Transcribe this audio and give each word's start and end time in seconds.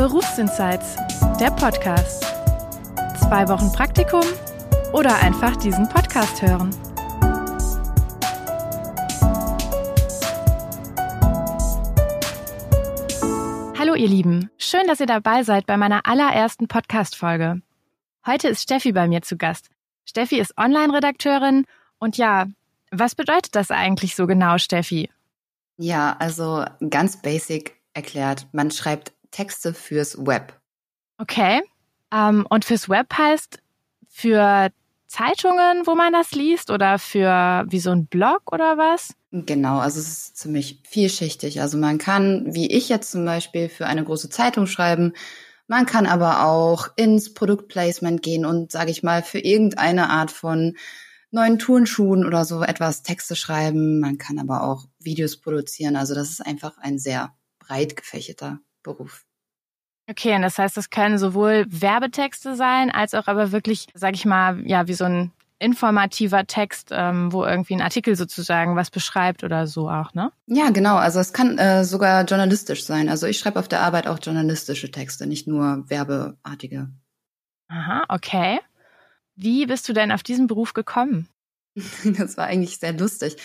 Berufsinsights, 0.00 0.96
der 1.38 1.50
Podcast. 1.50 2.22
Zwei 3.18 3.46
Wochen 3.48 3.70
Praktikum 3.70 4.22
oder 4.94 5.14
einfach 5.16 5.56
diesen 5.56 5.90
Podcast 5.90 6.40
hören. 6.40 6.70
Hallo 13.78 13.94
ihr 13.94 14.08
Lieben, 14.08 14.48
schön, 14.56 14.86
dass 14.86 15.00
ihr 15.00 15.06
dabei 15.06 15.42
seid 15.42 15.66
bei 15.66 15.76
meiner 15.76 16.06
allerersten 16.06 16.66
Podcast-Folge. 16.66 17.60
Heute 18.24 18.48
ist 18.48 18.62
Steffi 18.62 18.92
bei 18.92 19.06
mir 19.06 19.20
zu 19.20 19.36
Gast. 19.36 19.68
Steffi 20.06 20.38
ist 20.38 20.56
Online-Redakteurin 20.56 21.66
und 21.98 22.16
ja, 22.16 22.46
was 22.90 23.14
bedeutet 23.14 23.54
das 23.54 23.70
eigentlich 23.70 24.16
so 24.16 24.26
genau, 24.26 24.56
Steffi? 24.56 25.10
Ja, 25.76 26.16
also 26.18 26.64
ganz 26.88 27.20
basic 27.20 27.74
erklärt, 27.92 28.46
man 28.52 28.70
schreibt 28.70 29.12
Texte 29.30 29.74
fürs 29.74 30.26
Web. 30.26 30.60
Okay. 31.18 31.62
Ähm, 32.12 32.46
und 32.48 32.64
fürs 32.64 32.88
Web 32.88 33.12
heißt 33.16 33.58
für 34.08 34.70
Zeitungen, 35.06 35.86
wo 35.86 35.94
man 35.94 36.12
das 36.12 36.32
liest 36.32 36.70
oder 36.70 36.98
für 36.98 37.64
wie 37.68 37.80
so 37.80 37.90
ein 37.90 38.06
Blog 38.06 38.52
oder 38.52 38.78
was? 38.78 39.14
Genau, 39.32 39.78
also 39.78 39.98
es 39.98 40.08
ist 40.08 40.36
ziemlich 40.36 40.82
vielschichtig. 40.88 41.60
Also 41.60 41.78
man 41.78 41.98
kann, 41.98 42.54
wie 42.54 42.70
ich 42.70 42.88
jetzt 42.88 43.10
zum 43.10 43.24
Beispiel, 43.24 43.68
für 43.68 43.86
eine 43.86 44.04
große 44.04 44.30
Zeitung 44.30 44.66
schreiben. 44.66 45.12
Man 45.66 45.86
kann 45.86 46.06
aber 46.06 46.44
auch 46.44 46.88
ins 46.96 47.34
Produktplacement 47.34 48.22
gehen 48.22 48.44
und, 48.44 48.72
sage 48.72 48.90
ich 48.90 49.02
mal, 49.02 49.22
für 49.22 49.38
irgendeine 49.38 50.10
Art 50.10 50.30
von 50.30 50.76
neuen 51.32 51.58
Turnschuhen 51.58 52.24
oder 52.24 52.44
so 52.44 52.62
etwas 52.62 53.02
Texte 53.02 53.36
schreiben. 53.36 54.00
Man 54.00 54.18
kann 54.18 54.38
aber 54.38 54.62
auch 54.62 54.86
Videos 54.98 55.40
produzieren. 55.40 55.96
Also 55.96 56.14
das 56.14 56.30
ist 56.30 56.40
einfach 56.44 56.78
ein 56.78 56.98
sehr 56.98 57.34
breit 57.58 57.96
gefächerter 57.96 58.60
Beruf. 58.82 59.24
Okay, 60.08 60.34
und 60.34 60.42
das 60.42 60.58
heißt, 60.58 60.76
das 60.76 60.90
können 60.90 61.18
sowohl 61.18 61.66
Werbetexte 61.68 62.56
sein, 62.56 62.90
als 62.90 63.14
auch 63.14 63.28
aber 63.28 63.52
wirklich, 63.52 63.86
sag 63.94 64.14
ich 64.14 64.24
mal, 64.24 64.60
ja, 64.66 64.88
wie 64.88 64.94
so 64.94 65.04
ein 65.04 65.30
informativer 65.60 66.46
Text, 66.46 66.88
ähm, 66.90 67.32
wo 67.32 67.44
irgendwie 67.44 67.74
ein 67.74 67.82
Artikel 67.82 68.16
sozusagen 68.16 68.74
was 68.76 68.90
beschreibt 68.90 69.44
oder 69.44 69.66
so 69.66 69.88
auch, 69.88 70.14
ne? 70.14 70.32
Ja, 70.46 70.70
genau. 70.70 70.96
Also 70.96 71.20
es 71.20 71.32
kann 71.32 71.58
äh, 71.58 71.84
sogar 71.84 72.24
journalistisch 72.24 72.84
sein. 72.84 73.08
Also 73.08 73.26
ich 73.26 73.38
schreibe 73.38 73.60
auf 73.60 73.68
der 73.68 73.82
Arbeit 73.82 74.06
auch 74.06 74.18
journalistische 74.20 74.90
Texte, 74.90 75.26
nicht 75.26 75.46
nur 75.46 75.88
werbeartige. 75.88 76.88
Aha, 77.68 78.04
okay. 78.08 78.58
Wie 79.36 79.66
bist 79.66 79.88
du 79.88 79.92
denn 79.92 80.10
auf 80.10 80.22
diesen 80.22 80.46
Beruf 80.46 80.72
gekommen? 80.72 81.28
das 82.04 82.36
war 82.36 82.46
eigentlich 82.46 82.78
sehr 82.78 82.94
lustig. 82.94 83.36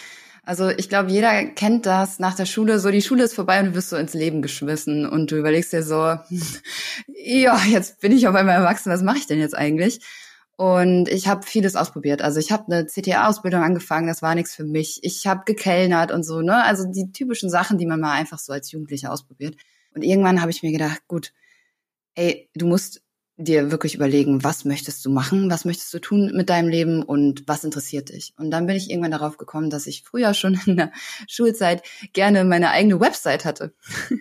Also 0.45 0.69
ich 0.69 0.89
glaube, 0.89 1.11
jeder 1.11 1.45
kennt 1.45 1.87
das 1.87 2.19
nach 2.19 2.35
der 2.35 2.45
Schule, 2.45 2.79
so 2.79 2.91
die 2.91 3.01
Schule 3.01 3.23
ist 3.23 3.33
vorbei 3.33 3.59
und 3.59 3.67
du 3.67 3.75
wirst 3.75 3.89
so 3.89 3.97
ins 3.97 4.13
Leben 4.13 4.43
geschmissen 4.43 5.07
und 5.07 5.31
du 5.31 5.37
überlegst 5.37 5.73
dir 5.73 5.81
so, 5.81 5.95
ja, 7.07 7.59
jetzt 7.67 7.99
bin 7.99 8.11
ich 8.11 8.27
auf 8.27 8.35
einmal 8.35 8.55
erwachsen, 8.55 8.91
was 8.91 9.01
mache 9.01 9.17
ich 9.17 9.25
denn 9.25 9.39
jetzt 9.39 9.57
eigentlich? 9.57 9.99
Und 10.57 11.09
ich 11.09 11.27
habe 11.27 11.45
vieles 11.45 11.75
ausprobiert. 11.75 12.21
Also 12.21 12.39
ich 12.39 12.51
habe 12.51 12.71
eine 12.71 12.85
CTA-Ausbildung 12.85 13.63
angefangen, 13.63 14.07
das 14.07 14.21
war 14.21 14.35
nichts 14.35 14.55
für 14.55 14.63
mich. 14.63 14.99
Ich 15.03 15.27
habe 15.27 15.43
gekellnert 15.45 16.11
und 16.11 16.23
so, 16.23 16.41
ne? 16.41 16.63
Also 16.63 16.85
die 16.89 17.11
typischen 17.11 17.49
Sachen, 17.49 17.77
die 17.77 17.85
man 17.85 17.99
mal 17.99 18.13
einfach 18.13 18.39
so 18.39 18.53
als 18.53 18.71
Jugendlicher 18.71 19.11
ausprobiert. 19.11 19.55
Und 19.93 20.03
irgendwann 20.03 20.41
habe 20.41 20.51
ich 20.51 20.63
mir 20.63 20.71
gedacht, 20.71 21.01
gut, 21.07 21.33
ey, 22.15 22.49
du 22.55 22.67
musst 22.67 23.01
dir 23.37 23.71
wirklich 23.71 23.95
überlegen, 23.95 24.43
was 24.43 24.63
möchtest 24.63 25.05
du 25.05 25.09
machen, 25.09 25.49
was 25.49 25.65
möchtest 25.65 25.93
du 25.93 25.99
tun 25.99 26.31
mit 26.33 26.49
deinem 26.49 26.69
Leben 26.69 27.03
und 27.03 27.47
was 27.47 27.63
interessiert 27.63 28.09
dich. 28.09 28.33
Und 28.37 28.49
dann 28.51 28.65
bin 28.65 28.77
ich 28.77 28.89
irgendwann 28.89 29.11
darauf 29.11 29.37
gekommen, 29.37 29.69
dass 29.69 29.87
ich 29.87 30.03
früher 30.03 30.33
schon 30.33 30.59
in 30.65 30.77
der 30.77 30.91
Schulzeit 31.27 31.83
gerne 32.13 32.45
meine 32.45 32.71
eigene 32.71 32.99
Website 32.99 33.45
hatte. 33.45 33.73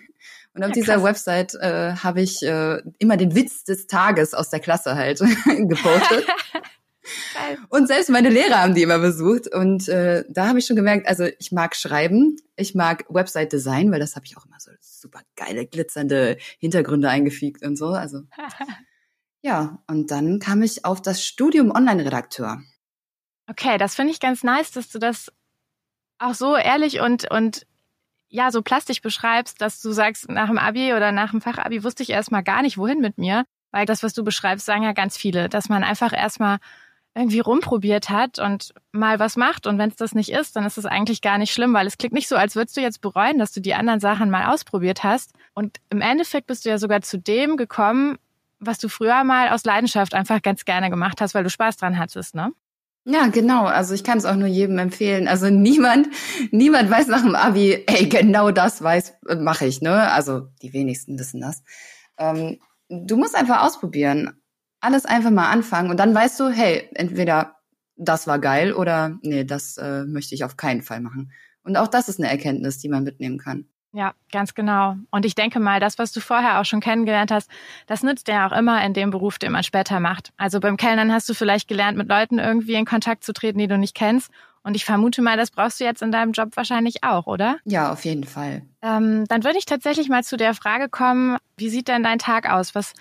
Und 0.53 0.63
auf 0.63 0.69
ja, 0.69 0.73
dieser 0.73 1.03
Website 1.03 1.53
äh, 1.55 1.95
habe 1.97 2.21
ich 2.21 2.41
äh, 2.41 2.81
immer 2.97 3.17
den 3.17 3.35
Witz 3.35 3.65
des 3.65 3.87
Tages 3.87 4.33
aus 4.33 4.49
der 4.49 4.61
Klasse 4.61 4.95
halt 4.95 5.19
gepostet. 5.45 6.25
und 7.67 7.87
selbst 7.87 8.09
meine 8.09 8.29
Lehrer 8.29 8.61
haben 8.61 8.73
die 8.73 8.83
immer 8.83 8.99
besucht. 8.99 9.53
Und 9.53 9.89
äh, 9.89 10.23
da 10.29 10.47
habe 10.47 10.59
ich 10.59 10.65
schon 10.65 10.77
gemerkt, 10.77 11.09
also 11.09 11.27
ich 11.39 11.51
mag 11.51 11.75
schreiben, 11.75 12.37
ich 12.55 12.73
mag 12.73 13.03
Website-Design, 13.09 13.91
weil 13.91 13.99
das 13.99 14.15
habe 14.15 14.27
ich 14.27 14.37
auch 14.37 14.45
immer 14.45 14.55
so 14.57 14.71
super 14.79 15.19
geile, 15.35 15.65
glitzernde 15.65 16.37
Hintergründe 16.59 17.09
eingefügt 17.09 17.61
und 17.61 17.75
so. 17.75 17.87
Also 17.87 18.21
ja, 19.45 19.77
und 19.85 20.09
dann 20.09 20.39
kam 20.39 20.63
ich 20.63 20.85
auf 20.85 21.03
das 21.03 21.23
Studium 21.23 21.69
Online-Redakteur. 21.69 22.63
Okay, 23.47 23.77
das 23.77 23.93
finde 23.93 24.11
ich 24.11 24.19
ganz 24.19 24.43
nice, 24.43 24.71
dass 24.71 24.89
du 24.89 24.97
das 24.97 25.31
auch 26.17 26.33
so 26.33 26.55
ehrlich 26.55 26.99
und, 26.99 27.29
und 27.29 27.67
ja, 28.27 28.49
so 28.49 28.63
plastisch 28.63 29.01
beschreibst, 29.01 29.61
dass 29.61 29.83
du 29.83 29.91
sagst, 29.91 30.29
nach 30.29 30.47
dem 30.47 30.57
Abi 30.57 30.93
oder 30.93 31.11
nach 31.11 31.29
dem 31.29 31.41
Fachabi 31.41 31.83
wusste 31.83 32.01
ich 32.01 32.09
erstmal 32.09 32.41
gar 32.41 32.63
nicht, 32.63 32.79
wohin 32.79 33.01
mit 33.01 33.19
mir. 33.19 33.45
Weil 33.69 33.85
das, 33.85 34.01
was 34.01 34.13
du 34.13 34.23
beschreibst, 34.23 34.65
sagen 34.65 34.81
ja 34.81 34.93
ganz 34.93 35.15
viele, 35.15 35.47
dass 35.47 35.69
man 35.69 35.83
einfach 35.83 36.11
erstmal 36.11 36.57
irgendwie 37.13 37.39
rumprobiert 37.39 38.09
hat 38.09 38.39
und 38.39 38.73
mal 38.93 39.19
was 39.19 39.35
macht. 39.35 39.67
Und 39.67 39.77
wenn 39.77 39.89
es 39.91 39.95
das 39.95 40.15
nicht 40.15 40.31
ist, 40.31 40.55
dann 40.55 40.65
ist 40.65 40.79
es 40.79 40.87
eigentlich 40.87 41.21
gar 41.21 41.37
nicht 41.37 41.53
schlimm, 41.53 41.73
weil 41.75 41.85
es 41.85 41.99
klingt 41.99 42.13
nicht 42.13 42.27
so, 42.27 42.35
als 42.35 42.55
würdest 42.55 42.77
du 42.77 42.81
jetzt 42.81 43.01
bereuen, 43.01 43.37
dass 43.37 43.51
du 43.51 43.61
die 43.61 43.75
anderen 43.75 43.99
Sachen 43.99 44.31
mal 44.31 44.51
ausprobiert 44.51 45.03
hast. 45.03 45.33
Und 45.53 45.77
im 45.91 46.01
Endeffekt 46.01 46.47
bist 46.47 46.65
du 46.65 46.69
ja 46.69 46.79
sogar 46.79 47.01
zu 47.01 47.19
dem 47.19 47.57
gekommen, 47.57 48.17
was 48.65 48.79
du 48.79 48.89
früher 48.89 49.23
mal 49.23 49.49
aus 49.49 49.63
Leidenschaft 49.63 50.13
einfach 50.13 50.41
ganz 50.41 50.65
gerne 50.65 50.89
gemacht 50.89 51.21
hast, 51.21 51.33
weil 51.33 51.43
du 51.43 51.49
Spaß 51.49 51.77
dran 51.77 51.97
hattest, 51.97 52.35
ne? 52.35 52.51
Ja, 53.07 53.27
genau. 53.27 53.65
Also 53.65 53.93
ich 53.93 54.03
kann 54.03 54.17
es 54.17 54.25
auch 54.25 54.35
nur 54.35 54.47
jedem 54.47 54.79
empfehlen. 54.79 55.27
Also 55.27 55.49
niemand, 55.49 56.07
niemand 56.51 56.89
weiß 56.89 57.07
nach 57.07 57.21
dem 57.21 57.35
Abi, 57.35 57.83
ey, 57.85 58.09
genau 58.09 58.49
das 58.51 58.81
weiß, 58.81 59.13
mache 59.37 59.67
ich, 59.67 59.81
ne? 59.81 60.11
Also 60.11 60.47
die 60.61 60.73
wenigsten 60.73 61.19
wissen 61.19 61.39
das. 61.39 61.63
Ähm, 62.17 62.59
du 62.89 63.15
musst 63.15 63.35
einfach 63.35 63.61
ausprobieren. 63.61 64.41
Alles 64.81 65.05
einfach 65.05 65.31
mal 65.31 65.49
anfangen 65.49 65.89
und 65.89 65.97
dann 65.97 66.13
weißt 66.13 66.39
du, 66.39 66.49
hey, 66.49 66.89
entweder 66.93 67.55
das 67.95 68.27
war 68.27 68.39
geil 68.39 68.73
oder 68.73 69.17
nee, 69.21 69.43
das 69.43 69.77
äh, 69.77 70.03
möchte 70.05 70.35
ich 70.35 70.43
auf 70.43 70.57
keinen 70.57 70.81
Fall 70.81 70.99
machen. 70.99 71.31
Und 71.63 71.77
auch 71.77 71.87
das 71.87 72.09
ist 72.09 72.19
eine 72.19 72.29
Erkenntnis, 72.29 72.77
die 72.79 72.89
man 72.89 73.03
mitnehmen 73.03 73.37
kann. 73.37 73.67
Ja, 73.95 74.13
ganz 74.29 74.53
genau. 74.53 74.97
Und 75.09 75.23
ich 75.23 75.35
denke 75.35 75.61
mal, 75.61 75.79
das, 75.79 75.97
was 75.97 76.11
du 76.11 76.19
vorher 76.19 76.59
auch 76.59 76.65
schon 76.65 76.81
kennengelernt 76.81 77.31
hast, 77.31 77.49
das 77.87 78.03
nützt 78.03 78.27
dir 78.27 78.45
auch 78.45 78.51
immer 78.51 78.83
in 78.83 78.93
dem 78.93 79.09
Beruf, 79.09 79.39
den 79.39 79.53
man 79.53 79.63
später 79.63 80.01
macht. 80.01 80.33
Also 80.35 80.59
beim 80.59 80.75
Kellnern 80.75 81.13
hast 81.13 81.29
du 81.29 81.33
vielleicht 81.33 81.69
gelernt, 81.69 81.97
mit 81.97 82.09
Leuten 82.09 82.37
irgendwie 82.37 82.73
in 82.73 82.83
Kontakt 82.83 83.23
zu 83.23 83.31
treten, 83.31 83.57
die 83.57 83.67
du 83.67 83.77
nicht 83.77 83.95
kennst. 83.95 84.31
Und 84.63 84.75
ich 84.75 84.83
vermute 84.83 85.21
mal, 85.21 85.37
das 85.37 85.49
brauchst 85.49 85.79
du 85.79 85.85
jetzt 85.85 86.01
in 86.01 86.11
deinem 86.11 86.33
Job 86.33 86.49
wahrscheinlich 86.57 87.05
auch, 87.05 87.25
oder? 87.25 87.57
Ja, 87.63 87.93
auf 87.93 88.03
jeden 88.03 88.25
Fall. 88.25 88.63
Ähm, 88.81 89.23
dann 89.29 89.45
würde 89.45 89.59
ich 89.59 89.65
tatsächlich 89.65 90.09
mal 90.09 90.25
zu 90.25 90.35
der 90.35 90.53
Frage 90.55 90.89
kommen, 90.89 91.37
wie 91.55 91.69
sieht 91.69 91.87
denn 91.87 92.03
dein 92.03 92.19
Tag 92.19 92.51
aus? 92.51 92.75
Was, 92.75 92.91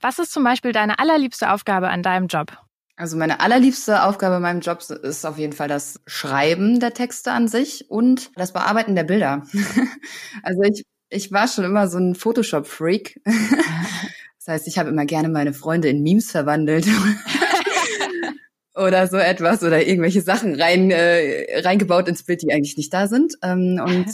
was 0.00 0.18
ist 0.18 0.32
zum 0.32 0.44
Beispiel 0.44 0.72
deine 0.72 0.98
allerliebste 0.98 1.52
Aufgabe 1.52 1.90
an 1.90 2.02
deinem 2.02 2.28
Job? 2.28 2.56
Also 2.98 3.16
meine 3.16 3.38
allerliebste 3.38 4.02
Aufgabe 4.02 4.36
in 4.36 4.42
meinem 4.42 4.60
Job 4.60 4.80
ist 4.80 5.24
auf 5.24 5.38
jeden 5.38 5.52
Fall 5.52 5.68
das 5.68 6.00
Schreiben 6.06 6.80
der 6.80 6.94
Texte 6.94 7.30
an 7.30 7.46
sich 7.46 7.88
und 7.88 8.32
das 8.34 8.52
Bearbeiten 8.52 8.96
der 8.96 9.04
Bilder. 9.04 9.46
also 10.42 10.62
ich, 10.62 10.82
ich 11.08 11.30
war 11.30 11.46
schon 11.46 11.64
immer 11.64 11.86
so 11.86 11.98
ein 11.98 12.16
Photoshop-Freak. 12.16 13.20
das 13.24 14.48
heißt, 14.48 14.66
ich 14.66 14.80
habe 14.80 14.88
immer 14.88 15.06
gerne 15.06 15.28
meine 15.28 15.54
Freunde 15.54 15.88
in 15.88 16.02
Memes 16.02 16.32
verwandelt. 16.32 16.88
oder 18.74 19.06
so 19.06 19.16
etwas 19.16 19.62
oder 19.62 19.86
irgendwelche 19.86 20.22
Sachen 20.22 20.60
rein 20.60 20.90
äh, 20.90 21.60
reingebaut 21.60 22.08
ins 22.08 22.24
Bild, 22.24 22.42
die 22.42 22.52
eigentlich 22.52 22.76
nicht 22.76 22.92
da 22.92 23.06
sind. 23.06 23.34
Ähm, 23.44 23.80
und 23.80 24.06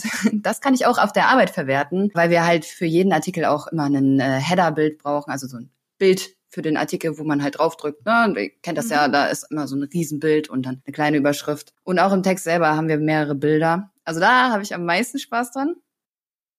das 0.43 0.61
kann 0.61 0.75
ich 0.75 0.85
auch 0.85 0.99
auf 0.99 1.11
der 1.11 1.29
Arbeit 1.29 1.49
verwerten, 1.49 2.11
weil 2.13 2.29
wir 2.29 2.45
halt 2.45 2.65
für 2.65 2.85
jeden 2.85 3.13
Artikel 3.13 3.45
auch 3.45 3.65
immer 3.65 3.85
ein 3.85 4.19
äh, 4.19 4.39
Header-Bild 4.39 4.99
brauchen, 4.99 5.31
also 5.31 5.47
so 5.47 5.57
ein 5.57 5.71
Bild 5.97 6.34
für 6.49 6.61
den 6.61 6.77
Artikel, 6.77 7.17
wo 7.17 7.23
man 7.23 7.43
halt 7.43 7.59
draufdrückt. 7.59 8.05
Ne? 8.05 8.33
Ihr 8.37 8.49
kennt 8.61 8.77
das 8.77 8.85
mhm. 8.85 8.91
ja, 8.91 9.07
da 9.07 9.27
ist 9.27 9.47
immer 9.51 9.67
so 9.67 9.75
ein 9.75 9.83
Riesenbild 9.83 10.49
und 10.49 10.65
dann 10.65 10.81
eine 10.85 10.93
kleine 10.93 11.17
Überschrift. 11.17 11.73
Und 11.83 11.99
auch 11.99 12.13
im 12.13 12.23
Text 12.23 12.43
selber 12.43 12.75
haben 12.75 12.87
wir 12.87 12.97
mehrere 12.97 13.35
Bilder. 13.35 13.91
Also 14.03 14.19
da 14.19 14.51
habe 14.51 14.63
ich 14.63 14.73
am 14.73 14.85
meisten 14.85 15.19
Spaß 15.19 15.51
dran. 15.51 15.75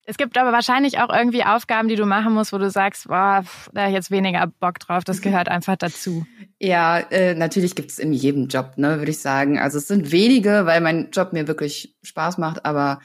Es 0.08 0.16
gibt 0.16 0.38
aber 0.38 0.52
wahrscheinlich 0.52 1.00
auch 1.00 1.12
irgendwie 1.12 1.42
Aufgaben, 1.42 1.88
die 1.88 1.97
du 1.97 2.06
machen 2.06 2.33
musst, 2.33 2.53
wo 2.53 2.59
du 2.59 2.71
sagst, 2.71 3.09
boah, 3.09 3.44
da 3.72 3.80
habe 3.80 3.91
ich 3.91 3.97
jetzt 3.97 4.12
weniger 4.12 4.47
Bock 4.47 4.78
drauf, 4.78 5.03
das 5.03 5.21
gehört 5.21 5.48
einfach 5.48 5.74
dazu. 5.74 6.24
Ja, 6.60 6.98
äh, 6.98 7.34
natürlich 7.34 7.74
gibt 7.74 7.91
es 7.91 7.98
in 7.98 8.12
jedem 8.12 8.47
Job, 8.47 8.74
ne, 8.77 8.98
würde 8.98 9.10
ich 9.10 9.18
sagen. 9.18 9.59
Also 9.59 9.78
es 9.78 9.88
sind 9.88 10.12
wenige, 10.12 10.65
weil 10.65 10.80
mein 10.80 11.10
Job 11.10 11.33
mir 11.33 11.48
wirklich 11.48 11.97
Spaß 12.03 12.38
macht, 12.38 12.65
aber 12.65 13.00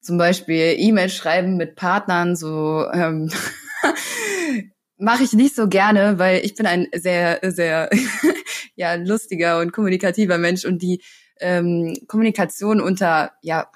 zum 0.00 0.16
Beispiel 0.16 0.76
E-Mails 0.78 1.14
schreiben 1.14 1.56
mit 1.56 1.74
Partnern, 1.74 2.36
so 2.36 2.86
ähm, 2.92 3.30
mache 5.04 5.22
ich 5.22 5.32
nicht 5.32 5.54
so 5.54 5.68
gerne, 5.68 6.18
weil 6.18 6.44
ich 6.44 6.54
bin 6.54 6.66
ein 6.66 6.88
sehr, 6.94 7.38
sehr 7.42 7.90
ja, 8.74 8.94
lustiger 8.94 9.60
und 9.60 9.72
kommunikativer 9.72 10.38
Mensch 10.38 10.64
und 10.64 10.82
die 10.82 11.02
ähm, 11.40 11.96
Kommunikation 12.08 12.80
unter 12.80 13.32
ja, 13.42 13.68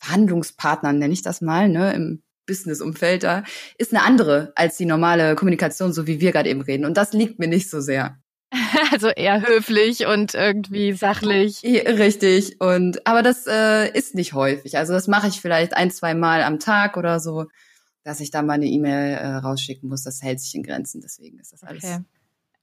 Verhandlungspartnern, 0.00 0.98
nenne 0.98 1.12
ich 1.12 1.22
das 1.22 1.40
mal, 1.40 1.68
ne, 1.68 1.92
im 1.92 2.22
Business-Umfeld 2.46 3.22
da, 3.22 3.44
ist 3.78 3.94
eine 3.94 4.02
andere 4.02 4.52
als 4.56 4.76
die 4.76 4.86
normale 4.86 5.36
Kommunikation, 5.36 5.92
so 5.92 6.06
wie 6.06 6.20
wir 6.20 6.32
gerade 6.32 6.50
eben 6.50 6.60
reden. 6.60 6.84
Und 6.84 6.96
das 6.96 7.12
liegt 7.12 7.38
mir 7.38 7.48
nicht 7.48 7.70
so 7.70 7.80
sehr. 7.80 8.18
Also 8.90 9.08
eher 9.08 9.46
höflich 9.46 10.06
und 10.06 10.34
irgendwie 10.34 10.92
sachlich. 10.92 11.62
Richtig. 11.62 12.60
Und 12.60 13.06
aber 13.06 13.22
das 13.22 13.46
äh, 13.46 13.90
ist 13.96 14.14
nicht 14.14 14.34
häufig. 14.34 14.76
Also 14.76 14.92
das 14.92 15.08
mache 15.08 15.28
ich 15.28 15.40
vielleicht 15.40 15.74
ein, 15.74 15.90
zwei 15.90 16.12
Mal 16.12 16.42
am 16.42 16.58
Tag 16.58 16.98
oder 16.98 17.18
so. 17.18 17.46
Dass 18.04 18.20
ich 18.20 18.30
da 18.30 18.42
mal 18.42 18.54
eine 18.54 18.66
E-Mail 18.66 19.14
äh, 19.14 19.26
rausschicken 19.36 19.88
muss. 19.88 20.02
Das 20.02 20.22
hält 20.22 20.40
sich 20.40 20.54
in 20.54 20.62
Grenzen, 20.62 21.00
deswegen 21.00 21.38
ist 21.38 21.52
das 21.52 21.62
alles. 21.62 21.84
Okay. 21.84 21.98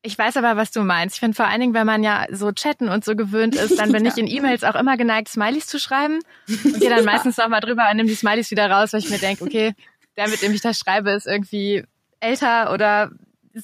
Ich 0.01 0.17
weiß 0.17 0.37
aber, 0.37 0.55
was 0.55 0.71
du 0.71 0.81
meinst. 0.81 1.15
Ich 1.15 1.19
finde 1.19 1.35
vor 1.35 1.47
allen 1.47 1.59
Dingen, 1.59 1.73
wenn 1.73 1.85
man 1.85 2.03
ja 2.03 2.25
so 2.31 2.53
chatten 2.53 2.87
und 2.87 3.03
so 3.03 3.15
gewöhnt 3.15 3.55
ist, 3.55 3.77
dann 3.77 3.91
bin 3.91 4.05
ja. 4.05 4.11
ich 4.15 4.17
in 4.17 4.27
E-Mails 4.27 4.63
auch 4.63 4.75
immer 4.75 4.95
geneigt, 4.95 5.27
Smileys 5.27 5.67
zu 5.67 5.77
schreiben 5.77 6.19
und 6.47 6.79
gehe 6.79 6.89
dann 6.89 6.99
ja. 6.99 7.05
meistens 7.11 7.37
noch 7.37 7.49
mal 7.49 7.59
drüber 7.59 7.89
und 7.89 7.97
nehme 7.97 8.07
die 8.07 8.15
Smileys 8.15 8.49
wieder 8.49 8.69
raus, 8.71 8.93
weil 8.93 9.01
ich 9.01 9.09
mir 9.09 9.17
denke, 9.17 9.43
okay, 9.43 9.73
der, 10.15 10.29
mit 10.29 10.41
dem 10.41 10.53
ich 10.53 10.61
das 10.61 10.77
schreibe, 10.77 11.11
ist 11.11 11.27
irgendwie 11.27 11.83
älter 12.21 12.71
oder 12.73 13.11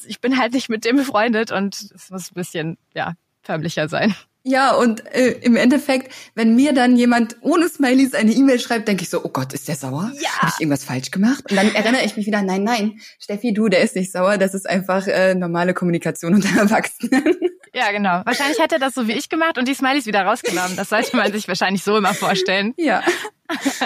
ich 0.07 0.19
bin 0.19 0.38
halt 0.38 0.54
nicht 0.54 0.68
mit 0.68 0.83
dem 0.83 0.98
befreundet 0.98 1.51
und 1.51 1.75
es 1.95 2.10
muss 2.10 2.31
ein 2.31 2.36
bisschen, 2.36 2.77
ja, 2.94 3.13
förmlicher 3.42 3.88
sein. 3.88 4.13
Ja, 4.47 4.75
und 4.75 5.03
äh, 5.07 5.31
im 5.42 5.56
Endeffekt, 5.56 6.13
wenn 6.36 6.56
mir 6.56 6.71
dann 6.71 6.95
jemand 6.95 7.36
ohne 7.42 7.68
Smileys 7.68 8.13
eine 8.13 8.31
E-Mail 8.31 8.59
schreibt, 8.59 8.88
denke 8.88 9.01
ich 9.01 9.09
so, 9.09 9.25
oh 9.25 9.30
Gott, 9.30 9.53
ist 9.53 9.68
der 9.68 9.75
sauer? 9.75 10.12
Ja. 10.21 10.30
Habe 10.38 10.51
ich 10.53 10.62
irgendwas 10.62 10.83
falsch 10.83 11.09
gemacht? 11.09 11.50
Und 11.50 11.56
dann 11.57 11.74
erinnere 11.74 12.06
ich 12.06 12.15
mich 12.15 12.27
wieder, 12.27 12.44
nein, 12.44 12.63
nein, 12.63 13.00
Steffi, 13.19 13.53
du, 13.53 13.69
der 13.69 13.81
ist 13.81 13.95
nicht 13.95 14.12
sauer, 14.12 14.38
das 14.38 14.53
ist 14.53 14.69
einfach 14.69 15.07
äh, 15.07 15.33
normale 15.33 15.74
Kommunikation 15.74 16.36
unter 16.36 16.59
Erwachsenen. 16.59 17.36
Ja, 17.74 17.92
genau. 17.92 18.21
Wahrscheinlich 18.24 18.59
hätte 18.59 18.75
er 18.75 18.80
das 18.80 18.94
so 18.94 19.07
wie 19.07 19.13
ich 19.13 19.30
gemacht 19.30 19.57
und 19.57 19.68
die 19.68 19.74
Smileys 19.74 20.06
wieder 20.06 20.21
rausgenommen. 20.21 20.77
Das 20.77 20.89
sollte 20.89 21.18
man 21.18 21.31
sich 21.31 21.48
wahrscheinlich 21.48 21.83
so 21.83 21.98
immer 21.98 22.13
vorstellen. 22.13 22.75
Ja. 22.77 23.03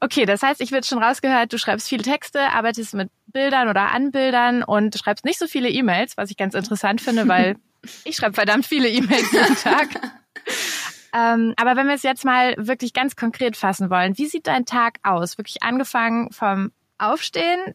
Okay, 0.00 0.26
das 0.26 0.44
heißt, 0.44 0.60
ich 0.60 0.70
wird 0.70 0.86
schon 0.86 1.02
rausgehört, 1.02 1.52
du 1.52 1.58
schreibst 1.58 1.88
viele 1.88 2.04
Texte, 2.04 2.40
arbeitest 2.52 2.94
mit 2.94 3.10
Bildern 3.26 3.68
oder 3.68 3.90
an 3.90 4.12
Bildern 4.12 4.62
und 4.62 4.96
schreibst 4.96 5.24
nicht 5.24 5.40
so 5.40 5.48
viele 5.48 5.68
E-Mails, 5.68 6.16
was 6.16 6.30
ich 6.30 6.36
ganz 6.36 6.54
interessant 6.54 7.00
finde, 7.00 7.26
weil 7.26 7.56
ich 8.04 8.16
schreibe 8.16 8.34
verdammt 8.34 8.66
viele 8.66 8.88
E-Mails 8.88 9.32
jeden 9.32 9.56
Tag. 9.56 9.88
ähm, 11.14 11.54
aber 11.56 11.76
wenn 11.76 11.86
wir 11.86 11.94
es 11.94 12.02
jetzt 12.02 12.24
mal 12.24 12.54
wirklich 12.58 12.92
ganz 12.92 13.16
konkret 13.16 13.56
fassen 13.56 13.90
wollen, 13.90 14.18
wie 14.18 14.26
sieht 14.26 14.46
dein 14.46 14.66
Tag 14.66 14.98
aus? 15.02 15.38
Wirklich 15.38 15.62
angefangen 15.62 16.30
vom 16.32 16.72
Aufstehen 16.98 17.74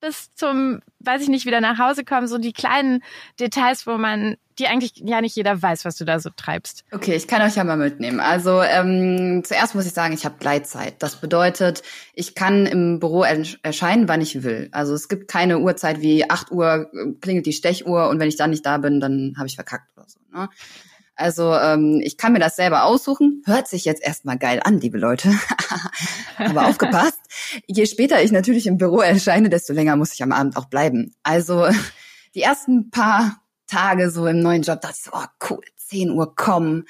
bis 0.00 0.34
zum, 0.34 0.80
weiß 1.00 1.22
ich 1.22 1.28
nicht, 1.28 1.46
wieder 1.46 1.60
nach 1.60 1.78
Hause 1.78 2.04
kommen, 2.04 2.26
so 2.26 2.38
die 2.38 2.52
kleinen 2.52 3.02
Details, 3.38 3.86
wo 3.86 3.98
man, 3.98 4.36
die 4.60 4.66
eigentlich 4.66 4.92
ja 4.96 5.20
nicht 5.20 5.34
jeder 5.34 5.60
weiß, 5.60 5.84
was 5.84 5.96
du 5.96 6.04
da 6.04 6.20
so 6.20 6.30
treibst. 6.34 6.84
Okay, 6.92 7.14
ich 7.14 7.26
kann 7.26 7.42
euch 7.42 7.56
ja 7.56 7.64
mal 7.64 7.76
mitnehmen. 7.76 8.20
Also 8.20 8.62
ähm, 8.62 9.42
zuerst 9.44 9.74
muss 9.74 9.86
ich 9.86 9.92
sagen, 9.92 10.14
ich 10.14 10.24
habe 10.24 10.36
Gleitzeit. 10.38 11.02
Das 11.02 11.16
bedeutet, 11.16 11.82
ich 12.14 12.34
kann 12.34 12.66
im 12.66 13.00
Büro 13.00 13.24
erscheinen, 13.24 14.06
wann 14.08 14.20
ich 14.20 14.42
will. 14.42 14.68
Also 14.72 14.94
es 14.94 15.08
gibt 15.08 15.28
keine 15.28 15.58
Uhrzeit 15.58 16.00
wie 16.00 16.28
8 16.28 16.52
Uhr 16.52 16.90
äh, 16.92 17.12
klingelt 17.20 17.46
die 17.46 17.52
Stechuhr 17.52 18.08
und 18.08 18.20
wenn 18.20 18.28
ich 18.28 18.36
dann 18.36 18.50
nicht 18.50 18.64
da 18.64 18.78
bin, 18.78 19.00
dann 19.00 19.34
habe 19.36 19.48
ich 19.48 19.56
verkackt 19.56 19.88
oder 19.96 20.06
so. 20.06 20.20
Ne? 20.32 20.48
Also 21.20 21.54
ähm, 21.54 22.00
ich 22.02 22.16
kann 22.16 22.32
mir 22.32 22.38
das 22.38 22.56
selber 22.56 22.84
aussuchen. 22.84 23.42
Hört 23.44 23.68
sich 23.68 23.84
jetzt 23.84 24.02
erstmal 24.02 24.38
geil 24.38 24.60
an, 24.64 24.80
liebe 24.80 24.98
Leute. 24.98 25.30
Aber 26.38 26.66
aufgepasst. 26.66 27.18
Je 27.66 27.84
später 27.84 28.22
ich 28.22 28.32
natürlich 28.32 28.66
im 28.66 28.78
Büro 28.78 29.00
erscheine, 29.00 29.50
desto 29.50 29.74
länger 29.74 29.96
muss 29.96 30.14
ich 30.14 30.22
am 30.22 30.32
Abend 30.32 30.56
auch 30.56 30.66
bleiben. 30.66 31.14
Also 31.22 31.66
die 32.34 32.40
ersten 32.40 32.90
paar 32.90 33.42
Tage 33.70 34.10
so 34.10 34.26
im 34.26 34.40
neuen 34.40 34.62
Job 34.62 34.80
dachte 34.80 34.96
ich 34.98 35.04
so, 35.04 35.10
oh 35.14 35.24
cool, 35.48 35.60
10 35.76 36.10
Uhr 36.10 36.34
kommen. 36.34 36.84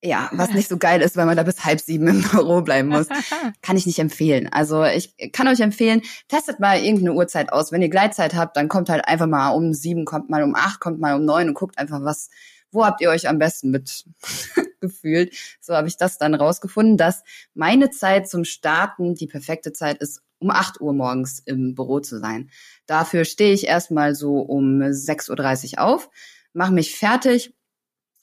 Ja, 0.00 0.30
was 0.32 0.50
nicht 0.50 0.68
so 0.68 0.76
geil 0.76 1.02
ist, 1.02 1.16
weil 1.16 1.26
man 1.26 1.36
da 1.36 1.42
bis 1.42 1.64
halb 1.64 1.80
sieben 1.80 2.06
im 2.06 2.22
Büro 2.22 2.62
bleiben 2.62 2.88
muss. 2.88 3.08
Kann 3.62 3.76
ich 3.76 3.84
nicht 3.84 3.98
empfehlen. 3.98 4.48
Also 4.52 4.84
ich 4.84 5.12
kann 5.32 5.48
euch 5.48 5.58
empfehlen, 5.58 6.02
testet 6.28 6.60
mal 6.60 6.78
irgendeine 6.78 7.14
Uhrzeit 7.14 7.52
aus. 7.52 7.72
Wenn 7.72 7.82
ihr 7.82 7.88
Gleitzeit 7.88 8.34
habt, 8.34 8.56
dann 8.56 8.68
kommt 8.68 8.90
halt 8.90 9.08
einfach 9.08 9.26
mal 9.26 9.50
um 9.50 9.74
sieben, 9.74 10.04
kommt 10.04 10.30
mal 10.30 10.44
um 10.44 10.54
acht, 10.54 10.78
kommt 10.78 11.00
mal 11.00 11.16
um 11.16 11.24
neun 11.24 11.48
und 11.48 11.54
guckt 11.54 11.78
einfach, 11.78 12.04
was 12.04 12.28
wo 12.70 12.84
habt 12.84 13.00
ihr 13.00 13.10
euch 13.10 13.28
am 13.28 13.38
besten 13.38 13.70
mit 13.70 14.04
gefühlt? 14.80 15.34
So 15.60 15.74
habe 15.74 15.88
ich 15.88 15.96
das 15.96 16.18
dann 16.18 16.34
rausgefunden, 16.34 16.96
dass 16.96 17.22
meine 17.54 17.90
Zeit 17.90 18.28
zum 18.28 18.44
Starten 18.44 19.14
die 19.14 19.26
perfekte 19.26 19.72
Zeit 19.72 19.98
ist, 19.98 20.22
um 20.38 20.50
8 20.50 20.80
Uhr 20.80 20.92
morgens 20.92 21.40
im 21.40 21.74
Büro 21.74 22.00
zu 22.00 22.18
sein. 22.18 22.50
Dafür 22.86 23.24
stehe 23.24 23.52
ich 23.52 23.66
erstmal 23.66 24.14
so 24.14 24.38
um 24.38 24.80
6.30 24.80 25.74
Uhr 25.74 25.84
auf, 25.84 26.10
mache 26.52 26.72
mich 26.72 26.94
fertig, 26.94 27.54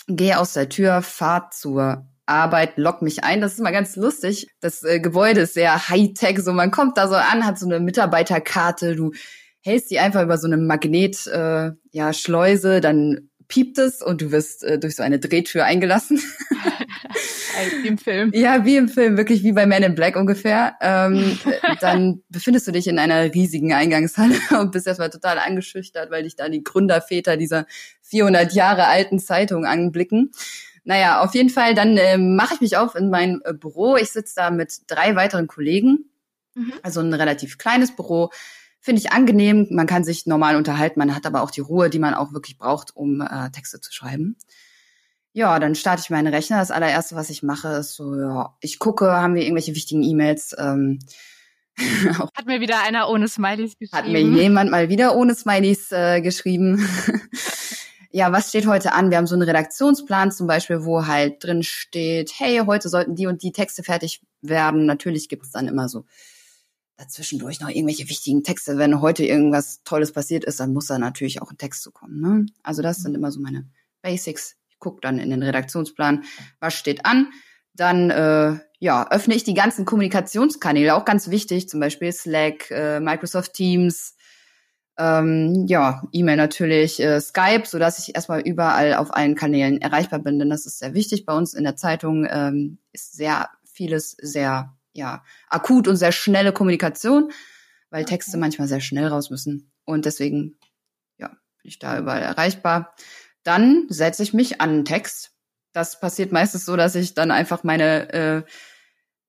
gehe 0.08 0.40
aus 0.40 0.54
der 0.54 0.70
Tür, 0.70 1.02
fahre 1.02 1.50
zur 1.52 2.08
Arbeit, 2.26 2.78
lock 2.78 3.02
mich 3.02 3.24
ein. 3.24 3.42
Das 3.42 3.54
ist 3.54 3.60
mal 3.60 3.72
ganz 3.72 3.96
lustig. 3.96 4.48
Das 4.60 4.84
äh, 4.84 5.00
Gebäude 5.00 5.42
ist 5.42 5.54
sehr 5.54 5.90
high-tech. 5.90 6.40
So, 6.40 6.54
man 6.54 6.72
kommt 6.72 6.98
da 6.98 7.08
so 7.08 7.16
an, 7.16 7.46
hat 7.46 7.60
so 7.60 7.66
eine 7.66 7.80
Mitarbeiterkarte, 7.80 8.96
du 8.96 9.12
hältst 9.62 9.92
die 9.92 10.00
einfach 10.00 10.24
über 10.24 10.38
so 10.38 10.48
eine 10.48 10.58
Magnet, 10.58 11.26
äh, 11.28 11.72
ja, 11.92 12.14
Schleuse, 12.14 12.82
dann 12.82 13.30
piept 13.48 13.78
es 13.78 14.02
und 14.02 14.22
du 14.22 14.32
wirst 14.32 14.64
äh, 14.64 14.80
durch 14.80 14.96
so 14.96 15.04
eine 15.04 15.20
Drehtür 15.20 15.66
eingelassen. 15.66 16.22
wie 17.84 17.88
im 17.88 17.98
Film. 17.98 18.32
Ja, 18.34 18.66
wie 18.66 18.78
im 18.78 18.90
Film, 18.90 19.18
wirklich 19.18 19.44
wie 19.44 19.52
bei 19.52 19.66
Man 19.66 19.84
in 19.84 19.96
Black 19.96 20.16
ungefähr. 20.16 20.76
Ähm, 20.82 21.38
dann 21.82 22.24
befindest 22.30 22.68
du 22.68 22.72
dich 22.72 22.88
in 22.88 23.00
einer 23.00 23.34
riesigen 23.34 23.74
Eingangshalle 23.74 24.36
und 24.60 24.72
bist 24.72 24.88
erstmal 24.88 25.10
total 25.10 25.40
angeschüchtert, 25.40 26.12
weil 26.12 26.24
dich 26.24 26.36
da 26.36 26.50
die 26.50 26.64
Gründerväter 26.64 27.38
dieser 27.38 27.66
400 28.04 28.54
Jahre 28.54 28.88
alten 28.88 29.20
Zeitung 29.20 29.66
anblicken. 29.66 30.32
Naja, 30.84 31.22
auf 31.22 31.34
jeden 31.34 31.50
Fall, 31.50 31.74
dann 31.74 31.98
äh, 31.98 32.18
mache 32.18 32.56
ich 32.56 32.62
mich 32.62 32.78
auf 32.78 32.96
in 32.96 33.10
mein 33.10 33.42
äh, 33.44 33.54
Büro. 33.54 33.96
Ich 33.96 34.12
sitze 34.12 34.36
da 34.36 34.52
mit 34.52 34.82
drei 34.88 35.16
weiteren 35.16 35.48
Kollegen. 35.48 36.10
Mhm. 36.54 36.74
Also 36.84 37.02
ein 37.02 37.14
relativ 37.14 37.58
kleines 37.58 37.96
Büro 37.96 38.30
Finde 38.86 39.02
ich 39.02 39.12
angenehm. 39.12 39.66
Man 39.72 39.88
kann 39.88 40.04
sich 40.04 40.28
normal 40.28 40.56
unterhalten. 40.56 41.00
Man 41.00 41.16
hat 41.16 41.26
aber 41.26 41.42
auch 41.42 41.50
die 41.50 41.62
Ruhe, 41.62 41.90
die 41.90 41.98
man 41.98 42.14
auch 42.14 42.34
wirklich 42.34 42.60
braucht, 42.60 42.96
um 42.96 43.20
äh, 43.20 43.50
Texte 43.50 43.82
zu 43.82 43.92
schreiben. 43.92 44.38
Ja, 45.36 45.60
dann 45.60 45.76
starte 45.76 46.02
ich 46.02 46.10
meinen 46.10 46.34
Rechner. 46.34 46.60
Das 46.60 46.72
allererste, 46.72 47.18
was 47.18 47.30
ich 47.30 47.44
mache, 47.44 47.68
ist 47.68 47.96
so, 47.96 48.16
ja, 48.16 48.56
ich 48.62 48.80
gucke, 48.80 49.12
haben 49.12 49.36
wir 49.36 49.42
irgendwelche 49.42 49.76
wichtigen 49.76 50.02
E-Mails. 50.02 50.56
Ähm, 50.58 51.00
hat 51.78 52.46
mir 52.46 52.62
wieder 52.62 52.82
einer 52.84 53.10
ohne 53.10 53.28
Smileys 53.28 53.78
geschrieben. 53.78 53.98
Hat 53.98 54.08
mir 54.08 54.22
jemand 54.22 54.72
mal 54.72 54.88
wieder 54.88 55.14
ohne 55.14 55.36
Smileys 55.36 55.92
äh, 55.92 56.22
geschrieben. 56.22 56.88
ja, 58.12 58.32
was 58.32 58.48
steht 58.48 58.66
heute 58.66 58.94
an? 58.94 59.10
Wir 59.10 59.18
haben 59.18 59.28
so 59.28 59.36
einen 59.36 59.42
Redaktionsplan 59.42 60.32
zum 60.32 60.48
Beispiel, 60.48 60.86
wo 60.86 61.06
halt 61.06 61.44
drin 61.44 61.64
steht, 61.64 62.32
hey, 62.38 62.62
heute 62.66 62.88
sollten 62.88 63.16
die 63.16 63.28
und 63.28 63.44
die 63.44 63.52
Texte 63.52 63.84
fertig 63.84 64.22
werden. 64.40 64.86
Natürlich 64.86 65.28
gibt 65.28 65.44
es 65.44 65.52
dann 65.52 65.68
immer 65.68 65.90
so 65.90 66.06
dazwischendurch 66.96 67.60
noch 67.60 67.68
irgendwelche 67.68 68.08
wichtigen 68.08 68.46
Texte. 68.46 68.78
Wenn 68.78 69.02
heute 69.02 69.26
irgendwas 69.26 69.84
Tolles 69.84 70.14
passiert 70.14 70.46
ist, 70.46 70.62
dann 70.62 70.72
muss 70.72 70.86
da 70.86 70.98
natürlich 70.98 71.42
auch 71.42 71.52
ein 71.52 71.58
Text 71.58 71.84
zu 71.84 71.92
kommen. 71.92 72.22
Ne? 72.22 72.46
Also 72.64 72.82
das 72.82 73.00
sind 73.02 73.12
mhm. 73.12 73.18
immer 73.18 73.34
so 73.34 73.42
meine 73.42 73.68
Basics. 74.02 74.56
Ich 74.76 74.80
gucke 74.80 75.00
dann 75.02 75.18
in 75.18 75.30
den 75.30 75.42
Redaktionsplan, 75.42 76.24
was 76.60 76.74
steht 76.76 77.06
an. 77.06 77.32
Dann 77.74 78.10
äh, 78.10 78.60
ja, 78.80 79.10
öffne 79.10 79.36
ich 79.36 79.44
die 79.44 79.54
ganzen 79.54 79.86
Kommunikationskanäle, 79.86 80.96
auch 80.96 81.06
ganz 81.06 81.30
wichtig, 81.30 81.68
zum 81.68 81.80
Beispiel 81.80 82.12
Slack, 82.12 82.70
äh, 82.72 83.00
Microsoft 83.00 83.54
Teams, 83.54 84.16
ähm, 84.98 85.66
ja, 85.68 86.04
E-Mail 86.12 86.38
natürlich, 86.38 87.02
äh, 87.02 87.20
Skype, 87.20 87.66
so 87.66 87.80
dass 87.80 88.00
ich 88.00 88.16
erstmal 88.16 88.42
überall 88.42 88.94
auf 88.94 89.14
allen 89.14 89.36
Kanälen 89.36 89.82
erreichbar 89.82 90.20
bin, 90.20 90.40
denn 90.40 90.50
das 90.50 90.66
ist 90.66 90.80
sehr 90.80 90.94
wichtig. 90.94 91.26
Bei 91.26 91.34
uns 91.34 91.54
in 91.54 91.64
der 91.64 91.76
Zeitung 91.76 92.28
ähm, 92.30 92.78
ist 92.94 93.14
sehr 93.14 93.50
vieles 93.66 94.12
sehr 94.12 94.74
ja, 94.94 95.24
akut 95.50 95.88
und 95.88 95.98
sehr 95.98 96.14
schnelle 96.14 96.54
Kommunikation, 96.54 97.32
weil 97.90 98.04
okay. 98.04 98.16
Texte 98.16 98.38
manchmal 98.38 98.68
sehr 98.68 98.80
schnell 98.80 99.08
raus 99.08 99.30
müssen. 99.30 99.72
Und 99.84 100.06
deswegen, 100.06 100.58
ja, 101.18 101.28
bin 101.28 101.38
ich 101.64 101.80
da 101.80 102.00
überall 102.00 102.22
erreichbar. 102.22 102.96
Dann 103.46 103.86
setze 103.90 104.24
ich 104.24 104.34
mich 104.34 104.60
an 104.60 104.70
einen 104.70 104.86
Text. 104.86 105.32
Das 105.72 106.00
passiert 106.00 106.32
meistens 106.32 106.66
so, 106.66 106.76
dass 106.76 106.96
ich 106.96 107.14
dann 107.14 107.32
einfach 107.32 107.64
meine 107.64 108.12
äh, 108.12 108.44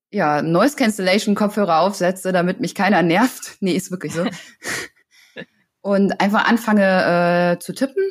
ja, 0.09 0.41
Noise 0.41 0.75
Cancellation 0.75 1.35
Kopfhörer 1.35 1.79
aufsetze, 1.79 2.31
damit 2.31 2.59
mich 2.59 2.75
keiner 2.75 3.03
nervt. 3.03 3.57
Nee, 3.61 3.73
ist 3.73 3.91
wirklich 3.91 4.13
so. 4.13 4.25
und 5.81 6.19
einfach 6.19 6.45
anfange 6.45 7.53
äh, 7.53 7.59
zu 7.59 7.73
tippen. 7.73 8.03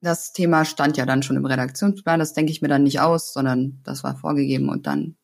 Das 0.00 0.32
Thema 0.32 0.64
stand 0.64 0.96
ja 0.96 1.06
dann 1.06 1.22
schon 1.22 1.36
im 1.36 1.46
Redaktionsplan, 1.46 2.18
das 2.18 2.32
denke 2.32 2.52
ich 2.52 2.62
mir 2.62 2.68
dann 2.68 2.82
nicht 2.82 3.00
aus, 3.00 3.32
sondern 3.32 3.80
das 3.84 4.04
war 4.04 4.16
vorgegeben 4.16 4.68
und 4.68 4.86
dann 4.86 5.16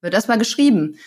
wird 0.00 0.14
erstmal 0.14 0.38
geschrieben. 0.38 0.98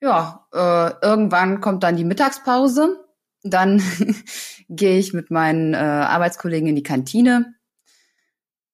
Ja, 0.00 0.46
äh, 0.52 1.04
irgendwann 1.04 1.60
kommt 1.60 1.82
dann 1.82 1.96
die 1.96 2.04
Mittagspause. 2.04 3.04
Dann 3.42 3.82
gehe 4.68 4.98
ich 4.98 5.12
mit 5.12 5.30
meinen 5.32 5.74
äh, 5.74 5.78
Arbeitskollegen 5.78 6.68
in 6.68 6.76
die 6.76 6.82
Kantine 6.82 7.55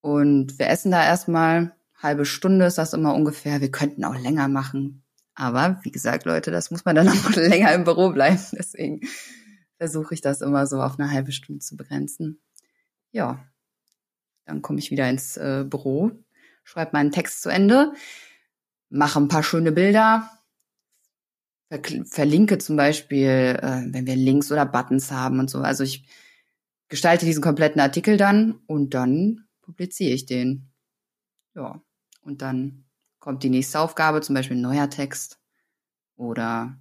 und 0.03 0.59
wir 0.59 0.69
essen 0.69 0.91
da 0.91 1.03
erstmal. 1.03 1.75
Halbe 1.97 2.27
Stunde 2.27 2.67
ist 2.67 2.77
das 2.77 2.93
immer 2.93 3.15
ungefähr. 3.15 3.63
Wir 3.63 3.71
könnten 3.71 4.05
auch 4.05 4.19
länger 4.19 4.49
machen. 4.49 5.03
Aber 5.35 5.81
wie 5.83 5.91
gesagt, 5.91 6.27
Leute, 6.27 6.51
das 6.51 6.71
muss 6.71 6.85
man 6.85 6.95
dann 6.95 7.09
auch 7.09 7.31
länger 7.31 7.73
im 7.73 7.85
Büro 7.85 8.11
bleiben. 8.11 8.39
Deswegen 8.53 9.01
versuche 9.79 10.13
ich 10.13 10.21
das 10.21 10.43
immer 10.43 10.67
so 10.67 10.83
auf 10.83 10.99
eine 10.99 11.11
halbe 11.11 11.33
Stunde 11.33 11.61
zu 11.61 11.77
begrenzen. 11.77 12.43
Ja, 13.13 13.43
dann 14.45 14.61
komme 14.61 14.81
ich 14.81 14.91
wieder 14.91 15.09
ins 15.09 15.39
äh, 15.39 15.65
Büro, 15.67 16.11
schreibe 16.63 16.91
meinen 16.93 17.13
Text 17.13 17.41
zu 17.41 17.49
Ende 17.49 17.95
mache 18.93 19.19
ein 19.19 19.29
paar 19.29 19.43
schöne 19.43 19.73
Bilder, 19.73 20.31
verlinke 22.05 22.59
zum 22.59 22.77
Beispiel, 22.77 23.59
äh, 23.61 23.87
wenn 23.87 24.07
wir 24.07 24.17
Links 24.17 24.53
oder 24.53 24.67
Buttons 24.67 25.11
haben 25.11 25.41
und 25.41 25.49
so. 25.49 25.61
Also 25.61 25.83
ich 25.83 26.05
gestalte 26.89 27.25
diesen 27.25 27.43
kompletten 27.43 27.81
Artikel 27.81 28.19
dann 28.19 28.61
und 28.67 28.93
dann 28.93 29.47
publiziere 29.73 30.12
ich 30.12 30.26
den. 30.26 30.71
Ja, 31.55 31.81
und 32.21 32.43
dann 32.43 32.85
kommt 33.19 33.43
die 33.43 33.50
nächste 33.50 33.81
Aufgabe, 33.81 34.21
zum 34.21 34.35
Beispiel 34.35 34.57
ein 34.57 34.62
neuer 34.62 34.91
Text 34.91 35.38
oder 36.17 36.79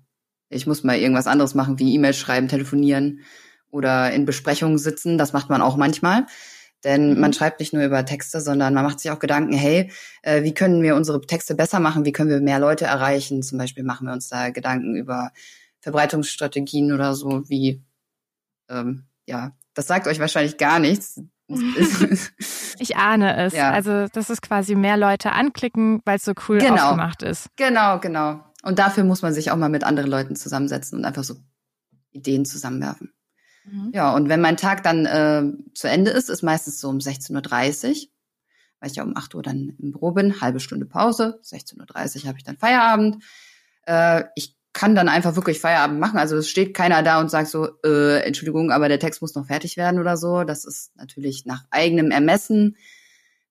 ich 0.49 0.67
muss 0.67 0.83
mal 0.83 0.97
irgendwas 0.97 1.27
anderes 1.27 1.55
machen, 1.55 1.79
wie 1.79 1.93
E-Mails 1.95 2.17
schreiben, 2.17 2.49
telefonieren 2.49 3.21
oder 3.69 4.11
in 4.11 4.25
Besprechungen 4.25 4.77
sitzen. 4.77 5.17
Das 5.17 5.31
macht 5.33 5.49
man 5.49 5.61
auch 5.61 5.77
manchmal. 5.77 6.25
Denn 6.83 7.13
mhm. 7.13 7.19
man 7.19 7.33
schreibt 7.33 7.59
nicht 7.59 7.73
nur 7.73 7.83
über 7.83 8.05
Texte, 8.05 8.41
sondern 8.41 8.73
man 8.73 8.83
macht 8.83 8.99
sich 8.99 9.11
auch 9.11 9.19
Gedanken, 9.19 9.53
hey, 9.53 9.91
äh, 10.23 10.43
wie 10.43 10.53
können 10.53 10.81
wir 10.81 10.95
unsere 10.95 11.21
Texte 11.21 11.55
besser 11.55 11.79
machen? 11.79 12.05
Wie 12.05 12.11
können 12.11 12.29
wir 12.29 12.41
mehr 12.41 12.59
Leute 12.59 12.85
erreichen? 12.85 13.43
Zum 13.43 13.57
Beispiel 13.57 13.83
machen 13.83 14.07
wir 14.07 14.13
uns 14.13 14.27
da 14.27 14.49
Gedanken 14.49 14.95
über 14.95 15.31
Verbreitungsstrategien 15.79 16.91
oder 16.91 17.15
so, 17.15 17.47
wie, 17.47 17.83
ähm, 18.69 19.05
ja, 19.25 19.55
das 19.73 19.87
sagt 19.87 20.07
euch 20.07 20.19
wahrscheinlich 20.19 20.57
gar 20.57 20.79
nichts. 20.79 21.21
ich 22.79 22.95
ahne 22.97 23.37
es. 23.37 23.53
Ja. 23.53 23.71
Also 23.71 24.07
das 24.11 24.29
ist 24.29 24.41
quasi 24.41 24.75
mehr 24.75 24.97
Leute 24.97 25.31
anklicken, 25.31 26.01
weil 26.05 26.17
es 26.17 26.25
so 26.25 26.33
cool 26.47 26.59
genau. 26.59 26.83
aufgemacht 26.83 27.23
ist. 27.23 27.47
Genau, 27.55 27.99
genau. 27.99 28.43
Und 28.63 28.79
dafür 28.79 29.03
muss 29.03 29.21
man 29.21 29.33
sich 29.33 29.51
auch 29.51 29.57
mal 29.57 29.69
mit 29.69 29.83
anderen 29.83 30.09
Leuten 30.09 30.35
zusammensetzen 30.35 30.99
und 30.99 31.05
einfach 31.05 31.23
so 31.23 31.35
Ideen 32.11 32.45
zusammenwerfen. 32.45 33.13
Mhm. 33.65 33.91
Ja, 33.93 34.13
und 34.13 34.29
wenn 34.29 34.41
mein 34.41 34.57
Tag 34.57 34.83
dann 34.83 35.05
äh, 35.05 35.43
zu 35.73 35.87
Ende 35.87 36.11
ist, 36.11 36.29
ist 36.29 36.41
meistens 36.41 36.79
so 36.79 36.89
um 36.89 36.97
16.30 36.97 37.89
Uhr, 37.89 37.95
weil 38.79 38.89
ich 38.89 38.95
ja 38.95 39.03
um 39.03 39.15
8 39.15 39.35
Uhr 39.35 39.43
dann 39.43 39.75
im 39.79 39.91
Büro 39.91 40.11
bin, 40.11 40.41
halbe 40.41 40.59
Stunde 40.59 40.85
Pause, 40.85 41.39
16.30 41.43 42.23
Uhr 42.23 42.27
habe 42.27 42.37
ich 42.37 42.43
dann 42.43 42.57
Feierabend. 42.57 43.23
Äh, 43.85 44.25
ich 44.35 44.55
kann 44.73 44.95
dann 44.95 45.09
einfach 45.09 45.35
wirklich 45.35 45.59
Feierabend 45.59 45.99
machen. 45.99 46.17
Also 46.17 46.37
es 46.37 46.49
steht 46.49 46.73
keiner 46.73 47.03
da 47.03 47.19
und 47.19 47.29
sagt 47.29 47.49
so, 47.49 47.69
äh, 47.83 48.21
Entschuldigung, 48.21 48.71
aber 48.71 48.87
der 48.87 48.99
Text 48.99 49.21
muss 49.21 49.35
noch 49.35 49.47
fertig 49.47 49.77
werden 49.77 49.99
oder 49.99 50.17
so. 50.17 50.43
Das 50.43 50.65
ist 50.65 50.95
natürlich 50.95 51.45
nach 51.45 51.65
eigenem 51.71 52.11
Ermessen. 52.11 52.77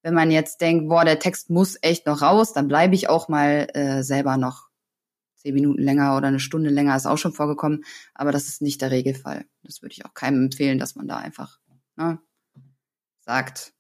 Wenn 0.03 0.15
man 0.15 0.31
jetzt 0.31 0.63
denkt, 0.63 0.89
boah, 0.89 1.05
der 1.05 1.19
Text 1.19 1.51
muss 1.51 1.77
echt 1.83 2.07
noch 2.07 2.23
raus, 2.23 2.55
dann 2.55 2.69
bleibe 2.69 2.95
ich 2.95 3.11
auch 3.11 3.29
mal 3.29 3.69
äh, 3.75 4.03
selber 4.03 4.39
noch 4.39 4.71
zehn 5.37 5.55
Minuten 5.55 5.83
länger 5.83 6.17
oder 6.17 6.29
eine 6.29 6.41
Stunde 6.41 6.71
länger 6.71 6.97
ist 6.97 7.07
auch 7.07 7.19
schon 7.19 7.33
vorgekommen, 7.33 7.85
aber 8.15 8.31
das 8.31 8.49
ist 8.49 8.63
nicht 8.63 8.83
der 8.83 8.91
Regelfall. 8.91 9.47
Das 9.63 9.83
würde 9.83 9.93
ich 9.93 10.05
auch 10.05 10.15
keinem 10.15 10.45
empfehlen, 10.45 10.79
dass 10.79 10.97
man 10.97 11.09
da 11.09 11.17
einfach 11.17 11.59
ne, 11.97 12.19
sagt. 13.21 13.73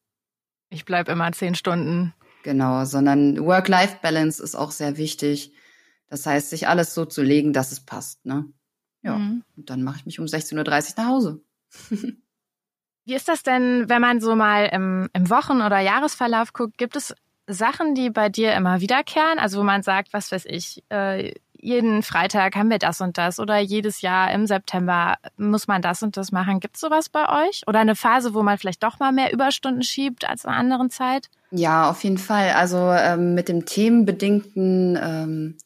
Ich 0.71 0.85
bleib 0.85 1.09
immer 1.09 1.31
zehn 1.33 1.55
Stunden. 1.55 2.15
Genau, 2.43 2.85
sondern 2.87 3.45
Work-Life-Balance 3.45 4.43
ist 4.43 4.55
auch 4.55 4.71
sehr 4.71 4.97
wichtig. 4.97 5.53
Das 6.11 6.27
heißt, 6.27 6.51
sich 6.51 6.69
alles 6.69 6.95
so 6.95 7.07
zu 7.07 7.23
legen, 7.23 7.55
dass 7.55 7.73
es 7.73 7.81
passt. 7.81 8.27
Ne? 8.27 8.45
Ja, 9.03 9.17
mhm. 9.17 9.43
und 9.57 9.71
dann 9.71 9.83
mache 9.83 9.99
ich 10.01 10.07
mich 10.07 10.21
um 10.21 10.27
16.30 10.27 10.59
Uhr 10.59 11.05
nach 11.05 11.09
Hause. 11.09 11.41
Wie 13.07 13.15
ist 13.15 13.29
das 13.29 13.43
denn, 13.43 13.89
wenn 13.89 14.03
man 14.03 14.21
so 14.21 14.37
mal 14.37 14.67
im, 14.67 15.09
im 15.15 15.31
Wochen- 15.31 15.63
oder 15.63 15.79
Jahresverlauf 15.79 16.53
guckt? 16.53 16.77
Gibt 16.77 16.97
es 16.97 17.15
Sachen, 17.47 17.95
die 17.95 18.11
bei 18.11 18.29
dir 18.29 18.53
immer 18.55 18.81
wiederkehren? 18.81 19.39
Also 19.39 19.61
wo 19.61 19.65
man 19.65 19.83
sagt, 19.83 20.13
was 20.13 20.31
weiß 20.31 20.45
ich, 20.47 20.85
äh, 20.91 21.33
jeden 21.63 22.03
Freitag 22.03 22.57
haben 22.57 22.71
wir 22.71 22.79
das 22.79 23.01
und 23.01 23.19
das 23.19 23.39
oder 23.39 23.59
jedes 23.59 24.01
Jahr 24.01 24.33
im 24.33 24.47
September 24.47 25.17
muss 25.37 25.69
man 25.69 25.83
das 25.83 26.03
und 26.03 26.17
das 26.17 26.33
machen. 26.33 26.61
Gibt 26.61 26.77
es 26.77 26.81
sowas 26.81 27.09
bei 27.09 27.47
euch? 27.47 27.63
Oder 27.67 27.81
eine 27.81 27.97
Phase, 27.97 28.35
wo 28.35 28.43
man 28.43 28.59
vielleicht 28.59 28.83
doch 28.83 28.99
mal 28.99 29.13
mehr 29.13 29.33
Überstunden 29.33 29.83
schiebt 29.83 30.29
als 30.29 30.45
in 30.45 30.51
einer 30.51 30.59
anderen 30.59 30.91
Zeit? 30.91 31.29
Ja, 31.51 31.91
auf 31.91 32.03
jeden 32.05 32.19
Fall. 32.19 32.51
Also 32.51 32.79
ähm, 32.93 33.35
mit 33.35 33.49
dem 33.49 33.67
themenbedingten, 33.67 34.99
ähm, 35.03 35.59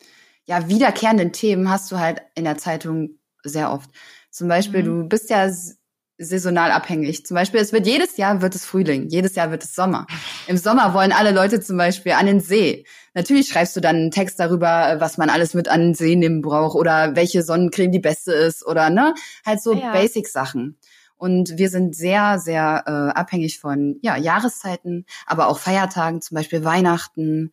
ja, 0.47 0.69
wiederkehrenden 0.69 1.33
Themen 1.33 1.71
hast 1.71 1.91
du 1.91 1.99
halt 1.99 2.23
in 2.35 2.45
der 2.45 2.59
Zeitung 2.59 3.19
sehr 3.43 3.73
oft. 3.73 3.91
Zum 4.31 4.49
Beispiel, 4.49 4.83
mhm. 4.83 4.87
du 4.87 5.09
bist 5.09 5.31
ja 5.31 5.49
saisonal 6.19 6.71
abhängig. 6.71 7.27
Zum 7.27 7.35
Beispiel, 7.35 7.61
es 7.61 7.73
wird 7.73 7.87
jedes 7.87 8.17
Jahr 8.17 8.41
wird 8.41 8.55
es 8.55 8.65
Frühling, 8.65 9.09
jedes 9.09 9.35
Jahr 9.35 9.51
wird 9.51 9.65
es 9.65 9.75
Sommer. 9.75 10.07
Im 10.47 10.57
Sommer 10.57 10.95
wollen 10.95 11.13
alle 11.13 11.33
Leute 11.33 11.61
zum 11.61 11.77
Beispiel 11.77 12.13
an 12.13 12.27
den 12.27 12.41
See. 12.41 12.85
Natürlich 13.15 13.49
schreibst 13.49 13.75
du 13.77 13.81
dann 13.81 13.97
einen 13.97 14.11
Text 14.11 14.39
darüber, 14.39 14.97
was 15.01 15.19
man 15.19 15.31
alles 15.31 15.55
mit 15.55 15.69
an 15.69 15.81
den 15.81 15.95
See 15.95 16.15
nehmen 16.15 16.41
braucht 16.41 16.77
oder 16.77 17.17
welche 17.17 17.43
Sonnencreme 17.43 17.91
die 17.91 17.99
beste 17.99 18.33
ist 18.33 18.65
oder 18.65 18.91
ne, 18.91 19.15
halt 19.45 19.63
so 19.63 19.73
ja. 19.73 19.93
Basic-Sachen. 19.93 20.79
Und 21.17 21.57
wir 21.57 21.69
sind 21.69 21.97
sehr, 21.97 22.39
sehr 22.39 22.85
äh, 22.87 23.19
abhängig 23.19 23.59
von 23.59 23.99
ja 24.03 24.17
Jahreszeiten, 24.17 25.07
aber 25.27 25.49
auch 25.49 25.59
Feiertagen, 25.59 26.21
zum 26.21 26.35
Beispiel 26.37 26.65
Weihnachten 26.65 27.53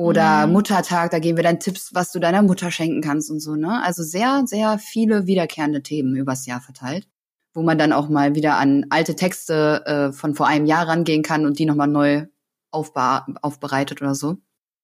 oder 0.00 0.46
mhm. 0.46 0.52
Muttertag. 0.54 1.10
Da 1.10 1.18
geben 1.18 1.36
wir 1.36 1.44
dann 1.44 1.60
Tipps, 1.60 1.94
was 1.94 2.10
du 2.12 2.18
deiner 2.18 2.42
Mutter 2.42 2.70
schenken 2.70 3.00
kannst 3.02 3.30
und 3.30 3.40
so. 3.40 3.54
Ne, 3.54 3.82
also 3.82 4.02
sehr, 4.02 4.42
sehr 4.46 4.78
viele 4.78 5.26
wiederkehrende 5.26 5.82
Themen 5.82 6.16
übers 6.16 6.46
Jahr 6.46 6.60
verteilt 6.60 7.06
wo 7.52 7.62
man 7.62 7.78
dann 7.78 7.92
auch 7.92 8.08
mal 8.08 8.34
wieder 8.34 8.56
an 8.56 8.86
alte 8.90 9.16
Texte 9.16 9.84
äh, 9.86 10.12
von 10.12 10.34
vor 10.34 10.46
einem 10.46 10.66
Jahr 10.66 10.86
rangehen 10.86 11.22
kann 11.22 11.46
und 11.46 11.58
die 11.58 11.64
nochmal 11.66 11.88
neu 11.88 12.26
aufbe 12.70 13.24
aufbereitet 13.42 14.00
oder 14.00 14.14
so. 14.14 14.36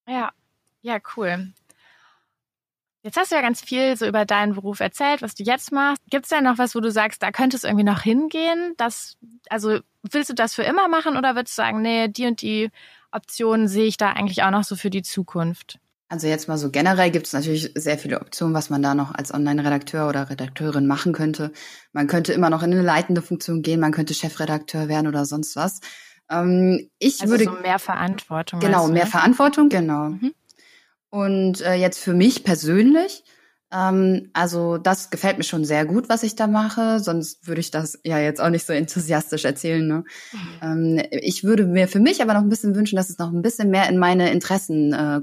Ja, 0.09 0.33
ja, 0.83 0.99
cool. 1.17 1.53
Jetzt 3.03 3.17
hast 3.17 3.31
du 3.31 3.37
ja 3.37 3.43
ganz 3.43 3.61
viel 3.61 3.97
so 3.97 4.05
über 4.05 4.25
deinen 4.25 4.55
Beruf 4.55 4.81
erzählt, 4.81 5.23
was 5.23 5.37
du 5.37 5.45
jetzt 5.45 5.71
machst. 5.71 6.03
Gibt 6.11 6.25
es 6.25 6.31
da 6.31 6.41
noch 6.41 6.59
was, 6.59 6.75
wo 6.75 6.81
du 6.81 6.91
sagst, 6.91 7.23
da 7.23 7.31
könnte 7.31 7.57
es 7.57 7.63
irgendwie 7.63 7.85
noch 7.85 8.03
hingehen? 8.03 8.75
Das, 8.79 9.17
also 9.49 9.79
willst 10.03 10.31
du 10.31 10.35
das 10.35 10.57
für 10.57 10.65
immer 10.65 10.89
machen 10.89 11.17
oder 11.17 11.37
würdest 11.37 11.57
du 11.57 11.63
sagen, 11.63 11.83
nee, 11.83 12.09
die 12.09 12.27
und 12.27 12.43
die 12.43 12.71
Optionen 13.17 13.67
sehe 13.67 13.87
ich 13.87 13.97
da 13.97 14.13
eigentlich 14.13 14.43
auch 14.43 14.51
noch 14.51 14.65
so 14.65 14.77
für 14.77 14.91
die 14.91 15.03
Zukunft? 15.03 15.79
Also 16.09 16.29
jetzt 16.29 16.47
mal 16.47 16.57
so 16.57 16.71
generell 16.71 17.11
gibt 17.11 17.27
es 17.27 17.33
natürlich 17.33 17.73
sehr 17.75 17.99
viele 17.99 18.21
Optionen, 18.21 18.55
was 18.55 18.71
man 18.71 18.81
da 18.81 18.95
noch 18.95 19.13
als 19.13 19.35
Online-Redakteur 19.35 20.09
oder 20.09 20.31
Redakteurin 20.31 20.87
machen 20.87 21.13
könnte. 21.13 21.51
Man 21.93 22.07
könnte 22.07 22.33
immer 22.33 22.49
noch 22.49 22.63
in 22.63 22.73
eine 22.73 22.83
leitende 22.83 23.23
Funktion 23.23 23.63
gehen, 23.63 23.81
man 23.81 23.91
könnte 23.91 24.15
Chefredakteur 24.15 24.87
werden 24.87 25.09
oder 25.09 25.25
sonst 25.25 25.57
was. 25.57 25.81
Ähm, 26.31 26.89
ich 27.01 27.21
also 27.21 27.33
würde 27.33 27.45
so 27.45 27.61
mehr 27.61 27.81
Verantwortung. 27.81 28.61
Genau, 28.61 28.87
mehr 28.87 29.05
ne? 29.05 29.11
Verantwortung, 29.11 29.69
genau. 29.69 30.11
Mhm. 30.11 30.33
Und 31.11 31.61
äh, 31.63 31.75
jetzt 31.75 31.99
für 31.99 32.15
mich 32.15 32.45
persönlich, 32.45 33.25
ähm, 33.73 34.31
also 34.33 34.79
das 34.79 35.11
gefällt 35.11 35.39
mir 35.39 35.45
schon 35.45 35.65
sehr 35.65 35.85
gut, 35.85 36.09
was 36.09 36.23
ich 36.23 36.37
da 36.37 36.47
mache. 36.47 37.01
Sonst 37.01 37.47
würde 37.47 37.61
ich 37.61 37.71
das 37.71 37.99
ja 38.05 38.19
jetzt 38.19 38.41
auch 38.41 38.51
nicht 38.51 38.67
so 38.67 38.73
enthusiastisch 38.73 39.45
erzählen. 39.45 39.87
Ne? 39.87 40.05
Mhm. 40.33 40.99
Ähm, 40.99 41.07
ich 41.11 41.45
würde 41.45 41.67
mir 41.67 41.89
für 41.89 42.01
mich 42.01 42.23
aber 42.23 42.35
noch 42.35 42.43
ein 42.43 42.49
bisschen 42.49 42.75
wünschen, 42.75 42.97
dass 42.97 43.11
es 43.11 43.19
noch 43.19 43.33
ein 43.33 43.43
bisschen 43.43 43.71
mehr 43.71 43.89
in 43.89 43.99
meine 43.99 44.31
Interessen 44.31 44.93
äh, 44.93 45.21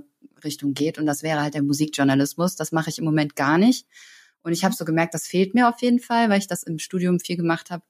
geht. 0.73 0.99
Und 0.99 1.05
das 1.05 1.23
wäre 1.23 1.41
halt 1.41 1.53
der 1.53 1.63
Musikjournalismus. 1.63 2.57
Das 2.57 2.73
mache 2.73 2.89
ich 2.89 2.99
im 2.99 3.05
Moment 3.05 3.37
gar 3.37 3.57
nicht. 3.57 3.87
Und 4.41 4.51
ich 4.51 4.65
habe 4.65 4.75
so 4.75 4.83
gemerkt, 4.83 5.13
das 5.13 5.25
fehlt 5.25 5.53
mir 5.53 5.69
auf 5.69 5.81
jeden 5.81 5.99
Fall, 5.99 6.29
weil 6.29 6.39
ich 6.39 6.47
das 6.47 6.63
im 6.63 6.79
Studium 6.79 7.21
viel 7.21 7.37
gemacht 7.37 7.71
habe. 7.71 7.83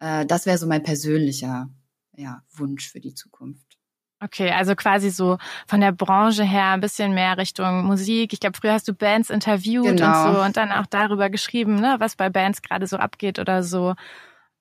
Äh, 0.00 0.26
das 0.26 0.44
wäre 0.44 0.58
so 0.58 0.66
mein 0.66 0.82
persönlicher 0.82 1.70
ja, 2.16 2.42
Wunsch 2.52 2.90
für 2.90 3.00
die 3.00 3.14
Zukunft. 3.14 3.78
Okay, 4.24 4.50
also 4.50 4.76
quasi 4.76 5.10
so 5.10 5.38
von 5.66 5.80
der 5.80 5.90
Branche 5.90 6.44
her 6.44 6.70
ein 6.70 6.80
bisschen 6.80 7.12
mehr 7.12 7.36
Richtung 7.38 7.84
Musik. 7.84 8.32
Ich 8.32 8.38
glaube, 8.38 8.56
früher 8.56 8.72
hast 8.72 8.86
du 8.86 8.94
Bands 8.94 9.30
interviewt 9.30 9.84
genau. 9.84 10.28
und 10.28 10.34
so 10.34 10.42
und 10.42 10.56
dann 10.56 10.70
auch 10.70 10.86
darüber 10.86 11.28
geschrieben, 11.28 11.76
ne, 11.76 11.96
was 11.98 12.14
bei 12.14 12.30
Bands 12.30 12.62
gerade 12.62 12.86
so 12.86 12.96
abgeht 12.98 13.40
oder 13.40 13.64
so. 13.64 13.94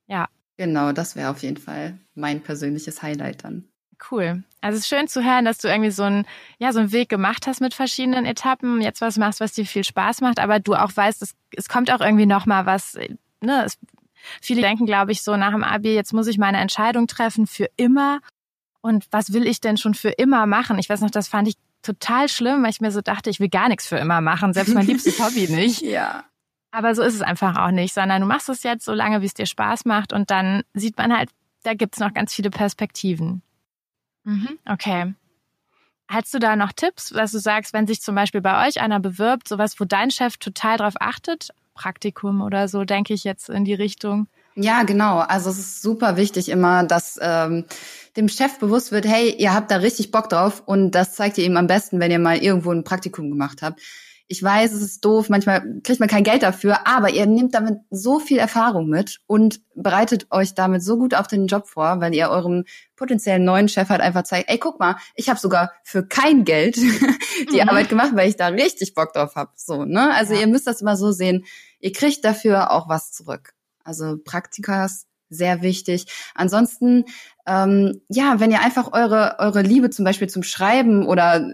Ja. 0.07 0.29
Genau, 0.57 0.93
das 0.93 1.15
wäre 1.15 1.29
auf 1.29 1.43
jeden 1.43 1.57
Fall 1.57 1.97
mein 2.15 2.41
persönliches 2.41 3.03
Highlight 3.03 3.43
dann. 3.43 3.65
Cool. 4.09 4.43
Also 4.61 4.77
es 4.77 4.83
ist 4.83 4.89
schön 4.89 5.07
zu 5.07 5.23
hören, 5.23 5.45
dass 5.45 5.59
du 5.59 5.67
irgendwie 5.67 5.91
so 5.91 6.03
einen, 6.03 6.25
ja, 6.57 6.73
so 6.73 6.79
einen 6.79 6.91
Weg 6.91 7.09
gemacht 7.09 7.45
hast 7.45 7.61
mit 7.61 7.75
verschiedenen 7.75 8.25
Etappen, 8.25 8.81
jetzt 8.81 9.01
was 9.01 9.17
machst, 9.17 9.41
was 9.41 9.53
dir 9.53 9.65
viel 9.65 9.83
Spaß 9.83 10.21
macht, 10.21 10.39
aber 10.39 10.59
du 10.59 10.73
auch 10.73 10.95
weißt, 10.95 11.21
es, 11.21 11.35
es 11.55 11.69
kommt 11.69 11.91
auch 11.91 12.01
irgendwie 12.01 12.25
noch 12.25 12.47
mal 12.47 12.65
was, 12.65 12.97
ne, 13.41 13.63
es, 13.63 13.77
viele 14.41 14.61
denken, 14.61 14.87
glaube 14.87 15.11
ich, 15.11 15.21
so 15.21 15.37
nach 15.37 15.51
dem 15.51 15.63
Abi, 15.63 15.93
jetzt 15.93 16.13
muss 16.13 16.25
ich 16.25 16.39
meine 16.39 16.57
Entscheidung 16.57 17.05
treffen 17.05 17.45
für 17.45 17.69
immer. 17.77 18.21
Und 18.81 19.05
was 19.11 19.33
will 19.33 19.45
ich 19.45 19.61
denn 19.61 19.77
schon 19.77 19.93
für 19.93 20.09
immer 20.09 20.45
machen? 20.45 20.79
Ich 20.79 20.89
weiß 20.89 21.01
noch, 21.01 21.11
das 21.11 21.27
fand 21.27 21.47
ich 21.47 21.55
total 21.81 22.29
schlimm, 22.29 22.63
weil 22.63 22.71
ich 22.71 22.81
mir 22.81 22.91
so 22.91 23.01
dachte, 23.01 23.29
ich 23.29 23.39
will 23.39 23.49
gar 23.49 23.69
nichts 23.69 23.87
für 23.87 23.97
immer 23.97 24.21
machen, 24.21 24.53
selbst 24.53 24.73
mein 24.73 24.85
liebstes 24.85 25.19
Hobby 25.23 25.47
nicht. 25.47 25.81
Ja. 25.81 26.25
Aber 26.71 26.95
so 26.95 27.03
ist 27.03 27.15
es 27.15 27.21
einfach 27.21 27.57
auch 27.57 27.71
nicht, 27.71 27.93
sondern 27.93 28.21
du 28.21 28.27
machst 28.27 28.49
es 28.49 28.63
jetzt 28.63 28.85
so 28.85 28.93
lange, 28.93 29.21
wie 29.21 29.25
es 29.25 29.33
dir 29.33 29.45
Spaß 29.45 29.85
macht 29.85 30.13
und 30.13 30.31
dann 30.31 30.63
sieht 30.73 30.97
man 30.97 31.15
halt, 31.15 31.29
da 31.63 31.73
gibt's 31.73 31.99
noch 31.99 32.13
ganz 32.13 32.33
viele 32.33 32.49
Perspektiven. 32.49 33.41
Mhm, 34.23 34.57
okay. 34.65 35.13
Hast 36.07 36.33
du 36.33 36.39
da 36.39 36.55
noch 36.55 36.71
Tipps, 36.73 37.09
dass 37.09 37.31
du 37.31 37.39
sagst, 37.39 37.73
wenn 37.73 37.87
sich 37.87 38.01
zum 38.01 38.15
Beispiel 38.15 38.41
bei 38.41 38.67
euch 38.67 38.81
einer 38.81 38.99
bewirbt, 38.99 39.47
sowas, 39.47 39.79
wo 39.79 39.85
dein 39.85 40.11
Chef 40.11 40.37
total 40.37 40.77
drauf 40.77 40.95
achtet, 40.99 41.49
Praktikum 41.73 42.41
oder 42.41 42.67
so, 42.67 42.83
denke 42.83 43.13
ich 43.13 43.23
jetzt 43.23 43.49
in 43.49 43.65
die 43.65 43.73
Richtung? 43.73 44.27
Ja, 44.55 44.83
genau. 44.83 45.19
Also 45.19 45.49
es 45.49 45.59
ist 45.59 45.81
super 45.81 46.17
wichtig 46.17 46.49
immer, 46.49 46.83
dass 46.83 47.17
ähm, 47.21 47.65
dem 48.17 48.27
Chef 48.27 48.59
bewusst 48.59 48.91
wird, 48.91 49.05
hey, 49.05 49.33
ihr 49.37 49.53
habt 49.53 49.71
da 49.71 49.77
richtig 49.77 50.11
Bock 50.11 50.29
drauf 50.29 50.63
und 50.65 50.91
das 50.91 51.13
zeigt 51.13 51.37
ihr 51.37 51.45
ihm 51.45 51.57
am 51.57 51.67
besten, 51.67 51.99
wenn 51.99 52.11
ihr 52.11 52.19
mal 52.19 52.37
irgendwo 52.37 52.71
ein 52.71 52.83
Praktikum 52.83 53.29
gemacht 53.29 53.61
habt. 53.61 53.79
Ich 54.27 54.41
weiß, 54.41 54.71
es 54.71 54.81
ist 54.81 55.03
doof, 55.03 55.27
manchmal 55.27 55.61
kriegt 55.83 55.99
man 55.99 56.07
kein 56.07 56.23
Geld 56.23 56.43
dafür, 56.43 56.87
aber 56.87 57.09
ihr 57.09 57.25
nehmt 57.25 57.53
damit 57.53 57.79
so 57.89 58.19
viel 58.19 58.37
Erfahrung 58.37 58.87
mit 58.87 59.19
und 59.27 59.59
bereitet 59.75 60.27
euch 60.31 60.53
damit 60.53 60.81
so 60.83 60.97
gut 60.97 61.13
auf 61.13 61.27
den 61.27 61.47
Job 61.47 61.67
vor, 61.67 61.99
weil 61.99 62.15
ihr 62.15 62.29
eurem 62.29 62.63
potenziellen 62.95 63.43
neuen 63.43 63.67
Chef 63.67 63.89
halt 63.89 63.99
einfach 63.99 64.23
zeigt, 64.23 64.49
ey, 64.49 64.57
guck 64.57 64.79
mal, 64.79 64.95
ich 65.15 65.27
habe 65.27 65.37
sogar 65.37 65.73
für 65.83 66.07
kein 66.07 66.45
Geld 66.45 66.77
die 67.51 67.61
mhm. 67.61 67.67
Arbeit 67.67 67.89
gemacht, 67.89 68.11
weil 68.13 68.29
ich 68.29 68.37
da 68.37 68.47
richtig 68.47 68.93
Bock 68.93 69.11
drauf 69.11 69.35
habe. 69.35 69.51
So, 69.55 69.83
ne? 69.83 70.13
Also 70.13 70.33
ja. 70.33 70.41
ihr 70.41 70.47
müsst 70.47 70.65
das 70.67 70.81
immer 70.81 70.95
so 70.95 71.11
sehen, 71.11 71.43
ihr 71.81 71.91
kriegt 71.91 72.23
dafür 72.23 72.71
auch 72.71 72.87
was 72.87 73.11
zurück. 73.11 73.53
Also 73.83 74.17
Praktikas 74.23 75.07
sehr 75.29 75.61
wichtig. 75.61 76.07
Ansonsten, 76.35 77.05
ähm, 77.47 78.01
ja, 78.09 78.39
wenn 78.39 78.51
ihr 78.51 78.61
einfach 78.61 78.91
eure, 78.93 79.37
eure 79.39 79.61
Liebe 79.61 79.89
zum 79.89 80.05
Beispiel 80.05 80.29
zum 80.29 80.43
Schreiben 80.43 81.07
oder 81.07 81.53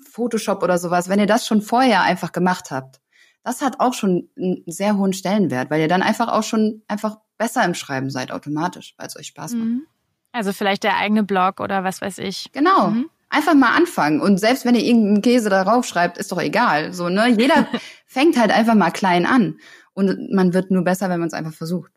Photoshop 0.00 0.62
oder 0.62 0.78
sowas, 0.78 1.08
wenn 1.08 1.18
ihr 1.18 1.26
das 1.26 1.46
schon 1.46 1.62
vorher 1.62 2.02
einfach 2.02 2.32
gemacht 2.32 2.70
habt, 2.70 3.00
das 3.42 3.62
hat 3.62 3.80
auch 3.80 3.94
schon 3.94 4.28
einen 4.36 4.62
sehr 4.66 4.96
hohen 4.96 5.12
Stellenwert, 5.12 5.70
weil 5.70 5.80
ihr 5.80 5.88
dann 5.88 6.02
einfach 6.02 6.28
auch 6.28 6.42
schon 6.42 6.82
einfach 6.88 7.18
besser 7.38 7.64
im 7.64 7.74
Schreiben 7.74 8.10
seid 8.10 8.32
automatisch, 8.32 8.94
weil 8.98 9.06
es 9.06 9.16
euch 9.16 9.28
Spaß 9.28 9.52
macht. 9.52 9.68
Mhm. 9.68 9.86
Also 10.32 10.52
vielleicht 10.52 10.84
der 10.84 10.96
eigene 10.96 11.22
Blog 11.22 11.60
oder 11.60 11.84
was 11.84 12.00
weiß 12.02 12.18
ich. 12.18 12.50
Genau. 12.52 12.88
Mhm. 12.88 13.10
Einfach 13.28 13.54
mal 13.54 13.74
anfangen. 13.74 14.20
Und 14.20 14.38
selbst 14.38 14.64
wenn 14.64 14.74
ihr 14.74 14.84
irgendeinen 14.84 15.22
Käse 15.22 15.50
darauf 15.50 15.86
schreibt, 15.86 16.18
ist 16.18 16.30
doch 16.32 16.40
egal. 16.40 16.92
So, 16.92 17.08
ne? 17.08 17.28
Jeder 17.28 17.66
fängt 18.06 18.38
halt 18.38 18.50
einfach 18.50 18.74
mal 18.74 18.90
klein 18.90 19.26
an. 19.26 19.58
Und 19.94 20.32
man 20.32 20.52
wird 20.54 20.70
nur 20.70 20.84
besser, 20.84 21.08
wenn 21.08 21.18
man 21.18 21.28
es 21.28 21.34
einfach 21.34 21.54
versucht. 21.54 21.90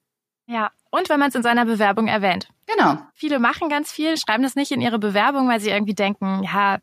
Ja, 0.47 0.71
und 0.89 1.09
wenn 1.09 1.19
man 1.19 1.29
es 1.29 1.35
in 1.35 1.43
seiner 1.43 1.65
Bewerbung 1.65 2.07
erwähnt. 2.07 2.49
Genau. 2.65 2.97
Viele 3.13 3.39
machen 3.39 3.69
ganz 3.69 3.91
viel, 3.91 4.17
schreiben 4.17 4.41
das 4.41 4.55
nicht 4.55 4.71
in 4.71 4.81
ihre 4.81 4.97
Bewerbung, 4.97 5.47
weil 5.47 5.59
sie 5.59 5.69
irgendwie 5.69 5.93
denken, 5.93 6.41
ja, 6.43 6.79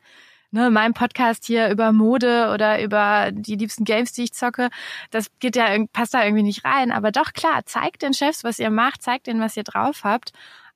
ne, 0.52 0.70
mein 0.70 0.94
Podcast 0.94 1.44
hier 1.44 1.70
über 1.70 1.90
Mode 1.90 2.50
oder 2.52 2.80
über 2.82 3.30
die 3.32 3.56
liebsten 3.56 3.84
Games, 3.84 4.12
die 4.12 4.24
ich 4.24 4.34
zocke, 4.34 4.68
das 5.10 5.26
geht 5.40 5.56
ja, 5.56 5.66
passt 5.92 6.14
da 6.14 6.22
irgendwie 6.22 6.44
nicht 6.44 6.64
rein. 6.64 6.92
Aber 6.92 7.10
doch 7.10 7.32
klar, 7.32 7.64
zeigt 7.64 8.02
den 8.02 8.14
Chefs, 8.14 8.44
was 8.44 8.60
ihr 8.60 8.70
macht, 8.70 9.02
zeigt 9.02 9.26
denen, 9.26 9.40
was 9.40 9.56
ihr 9.56 9.64
drauf 9.64 10.04
habt 10.04 10.32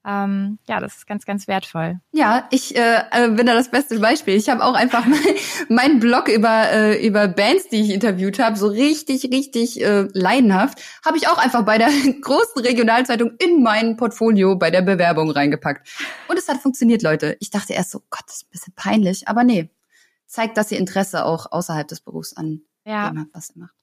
ähm, 0.06 0.58
ja, 0.66 0.80
das 0.80 0.96
ist 0.96 1.06
ganz, 1.06 1.26
ganz 1.26 1.46
wertvoll. 1.46 2.00
Ja, 2.12 2.48
ich 2.50 2.74
äh, 2.74 3.02
äh 3.10 3.28
bin 3.30 3.44
da 3.46 3.54
das 3.54 3.70
beste 3.70 3.98
Beispiel. 4.00 4.34
Ich 4.34 4.48
habe 4.48 4.64
auch 4.64 4.74
einfach 4.74 5.04
meinen 5.06 5.20
mein 5.68 6.00
Blog 6.00 6.28
über 6.28 6.70
äh, 6.70 7.06
über 7.06 7.28
Bands, 7.28 7.68
die 7.68 7.82
ich 7.82 7.90
interviewt 7.90 8.38
habe, 8.38 8.56
so 8.56 8.66
richtig, 8.66 9.24
richtig 9.24 9.82
äh, 9.82 10.08
leidenhaft, 10.12 10.80
habe 11.04 11.18
ich 11.18 11.28
auch 11.28 11.36
einfach 11.36 11.64
bei 11.64 11.76
der 11.76 11.88
großen 12.22 12.62
Regionalzeitung 12.62 13.32
in 13.38 13.62
mein 13.62 13.96
Portfolio 13.96 14.56
bei 14.56 14.70
der 14.70 14.82
Bewerbung 14.82 15.30
reingepackt. 15.30 15.86
Und 16.28 16.38
es 16.38 16.48
hat 16.48 16.58
funktioniert, 16.58 17.02
Leute. 17.02 17.36
Ich 17.40 17.50
dachte 17.50 17.74
erst 17.74 17.90
so, 17.90 18.00
Gott, 18.08 18.24
das 18.26 18.36
ist 18.36 18.44
ein 18.44 18.50
bisschen 18.52 18.74
peinlich, 18.74 19.28
aber 19.28 19.44
nee, 19.44 19.70
zeigt, 20.26 20.56
dass 20.56 20.72
ihr 20.72 20.78
Interesse 20.78 21.26
auch 21.26 21.52
außerhalb 21.52 21.86
des 21.86 22.00
Berufs 22.00 22.34
an 22.34 22.62
ja. 22.86 23.10
dem 23.10 23.20
habt, 23.20 23.34
was 23.34 23.50
ihr 23.50 23.60
macht. 23.60 23.74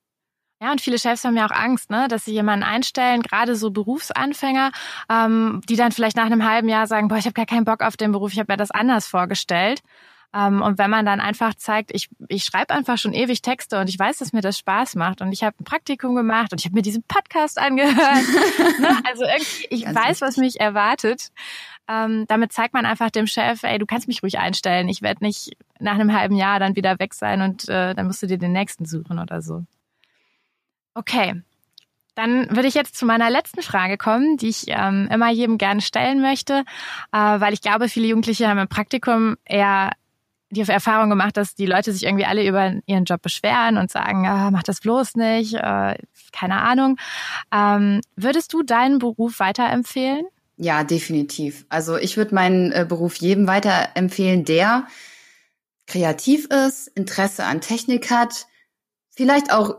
Ja, 0.61 0.71
und 0.71 0.81
viele 0.81 0.97
Chefs 0.97 1.23
haben 1.23 1.37
ja 1.37 1.45
auch 1.45 1.51
Angst, 1.51 1.91
ne, 1.91 2.07
dass 2.07 2.25
sie 2.25 2.33
jemanden 2.33 2.63
einstellen, 2.63 3.21
gerade 3.21 3.55
so 3.55 3.69
Berufsanfänger, 3.69 4.71
ähm, 5.07 5.61
die 5.69 5.75
dann 5.75 5.91
vielleicht 5.91 6.17
nach 6.17 6.25
einem 6.25 6.49
halben 6.49 6.67
Jahr 6.67 6.87
sagen, 6.87 7.09
boah, 7.09 7.17
ich 7.17 7.25
habe 7.25 7.33
gar 7.33 7.45
keinen 7.45 7.65
Bock 7.65 7.81
auf 7.81 7.95
den 7.95 8.11
Beruf, 8.11 8.33
ich 8.33 8.39
habe 8.39 8.51
mir 8.51 8.57
das 8.57 8.71
anders 8.71 9.05
vorgestellt. 9.05 9.81
Ähm, 10.33 10.61
und 10.61 10.77
wenn 10.77 10.89
man 10.89 11.05
dann 11.05 11.21
einfach 11.21 11.53
zeigt, 11.53 11.91
ich, 11.93 12.09
ich 12.27 12.43
schreibe 12.43 12.73
einfach 12.73 12.97
schon 12.97 13.13
ewig 13.13 13.41
Texte 13.41 13.79
und 13.79 13.87
ich 13.87 13.97
weiß, 13.97 14.17
dass 14.17 14.33
mir 14.33 14.41
das 14.41 14.57
Spaß 14.57 14.95
macht 14.95 15.21
und 15.21 15.31
ich 15.31 15.43
habe 15.43 15.55
ein 15.59 15.63
Praktikum 15.63 16.15
gemacht 16.15 16.51
und 16.51 16.59
ich 16.59 16.65
habe 16.65 16.75
mir 16.75 16.81
diesen 16.81 17.03
Podcast 17.03 17.59
angehört. 17.59 17.95
ne? 18.79 18.99
Also 19.07 19.23
irgendwie, 19.25 19.67
ich 19.69 19.85
Ganz 19.85 19.97
weiß, 19.97 20.21
was 20.21 20.37
mich 20.37 20.59
erwartet. 20.59 21.29
Ähm, 21.87 22.25
damit 22.27 22.51
zeigt 22.51 22.73
man 22.73 22.85
einfach 22.85 23.09
dem 23.09 23.27
Chef, 23.27 23.63
ey, 23.63 23.77
du 23.77 23.85
kannst 23.85 24.07
mich 24.07 24.21
ruhig 24.21 24.39
einstellen. 24.39 24.89
Ich 24.89 25.01
werde 25.01 25.23
nicht 25.23 25.51
nach 25.79 25.93
einem 25.93 26.13
halben 26.13 26.35
Jahr 26.35 26.59
dann 26.59 26.75
wieder 26.75 26.99
weg 26.99 27.13
sein 27.13 27.41
und 27.41 27.69
äh, 27.69 27.93
dann 27.93 28.07
musst 28.07 28.21
du 28.21 28.27
dir 28.27 28.37
den 28.37 28.51
nächsten 28.51 28.85
suchen 28.85 29.19
oder 29.19 29.41
so. 29.41 29.63
Okay, 30.97 31.43
dann 32.15 32.49
würde 32.49 32.67
ich 32.67 32.73
jetzt 32.73 32.95
zu 32.95 33.05
meiner 33.05 33.29
letzten 33.29 33.61
Frage 33.61 33.97
kommen, 33.97 34.37
die 34.37 34.49
ich 34.49 34.63
ähm, 34.69 35.07
immer 35.11 35.29
jedem 35.29 35.59
gerne 35.59 35.81
stellen 35.81 36.19
möchte, 36.19 36.63
äh, 37.11 37.17
weil 37.17 37.53
ich 37.53 37.61
glaube, 37.61 37.87
viele 37.87 38.07
Jugendliche 38.07 38.47
haben 38.47 38.57
im 38.57 38.67
Praktikum 38.67 39.37
eher 39.45 39.91
die 40.49 40.61
Erfahrung 40.61 41.11
gemacht, 41.11 41.37
dass 41.37 41.53
die 41.53 41.67
Leute 41.67 41.91
sich 41.91 42.05
irgendwie 42.05 42.25
alle 42.25 42.47
über 42.47 42.73
ihren 42.87 43.03
Job 43.03 43.21
beschweren 43.21 43.77
und 43.77 43.91
sagen, 43.91 44.25
ah, 44.25 44.49
mach 44.49 44.63
das 44.63 44.79
bloß 44.79 45.17
nicht, 45.17 45.53
äh, 45.53 45.99
keine 46.31 46.61
Ahnung. 46.61 46.97
Ähm, 47.53 48.01
würdest 48.15 48.51
du 48.53 48.63
deinen 48.63 48.97
Beruf 48.97 49.39
weiterempfehlen? 49.39 50.25
Ja, 50.55 50.83
definitiv. 50.83 51.67
Also 51.69 51.95
ich 51.97 52.17
würde 52.17 52.33
meinen 52.33 52.71
äh, 52.71 52.87
Beruf 52.89 53.17
jedem 53.17 53.45
weiterempfehlen, 53.45 54.45
der 54.45 54.87
kreativ 55.85 56.45
ist, 56.45 56.87
Interesse 56.87 57.43
an 57.43 57.61
Technik 57.61 58.09
hat, 58.09 58.47
vielleicht 59.11 59.53
auch 59.53 59.75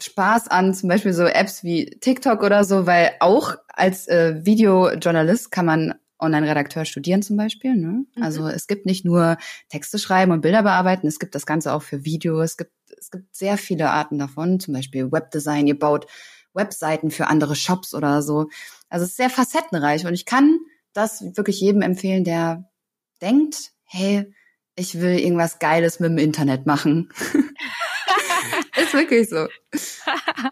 Spaß 0.00 0.48
an 0.48 0.74
zum 0.74 0.88
Beispiel 0.88 1.12
so 1.12 1.24
Apps 1.24 1.64
wie 1.64 1.86
TikTok 1.86 2.42
oder 2.42 2.64
so, 2.64 2.86
weil 2.86 3.12
auch 3.20 3.56
als 3.68 4.08
äh, 4.08 4.44
Videojournalist 4.44 5.50
kann 5.50 5.66
man 5.66 5.94
Online-Redakteur 6.18 6.84
studieren 6.84 7.22
zum 7.22 7.36
Beispiel. 7.36 7.76
Ne? 7.76 8.04
Mhm. 8.14 8.22
Also 8.22 8.46
es 8.48 8.66
gibt 8.66 8.86
nicht 8.86 9.04
nur 9.04 9.36
Texte 9.68 9.98
schreiben 9.98 10.32
und 10.32 10.40
Bilder 10.40 10.62
bearbeiten, 10.62 11.06
es 11.06 11.18
gibt 11.18 11.34
das 11.34 11.46
Ganze 11.46 11.72
auch 11.72 11.82
für 11.82 12.04
Video. 12.04 12.40
Es 12.40 12.56
gibt, 12.56 12.72
es 12.98 13.10
gibt 13.10 13.34
sehr 13.34 13.58
viele 13.58 13.90
Arten 13.90 14.18
davon, 14.18 14.60
zum 14.60 14.74
Beispiel 14.74 15.12
Webdesign, 15.12 15.66
ihr 15.66 15.78
baut 15.78 16.06
Webseiten 16.54 17.10
für 17.10 17.26
andere 17.28 17.54
Shops 17.54 17.94
oder 17.94 18.22
so. 18.22 18.48
Also 18.88 19.04
es 19.04 19.10
ist 19.10 19.16
sehr 19.16 19.30
facettenreich 19.30 20.06
und 20.06 20.14
ich 20.14 20.24
kann 20.24 20.58
das 20.92 21.22
wirklich 21.36 21.60
jedem 21.60 21.82
empfehlen, 21.82 22.24
der 22.24 22.70
denkt, 23.20 23.72
hey, 23.84 24.32
ich 24.74 25.00
will 25.00 25.18
irgendwas 25.18 25.58
Geiles 25.58 26.00
mit 26.00 26.10
dem 26.10 26.18
Internet 26.18 26.66
machen. 26.66 27.10
Wirklich 28.96 29.28
so. 29.28 29.46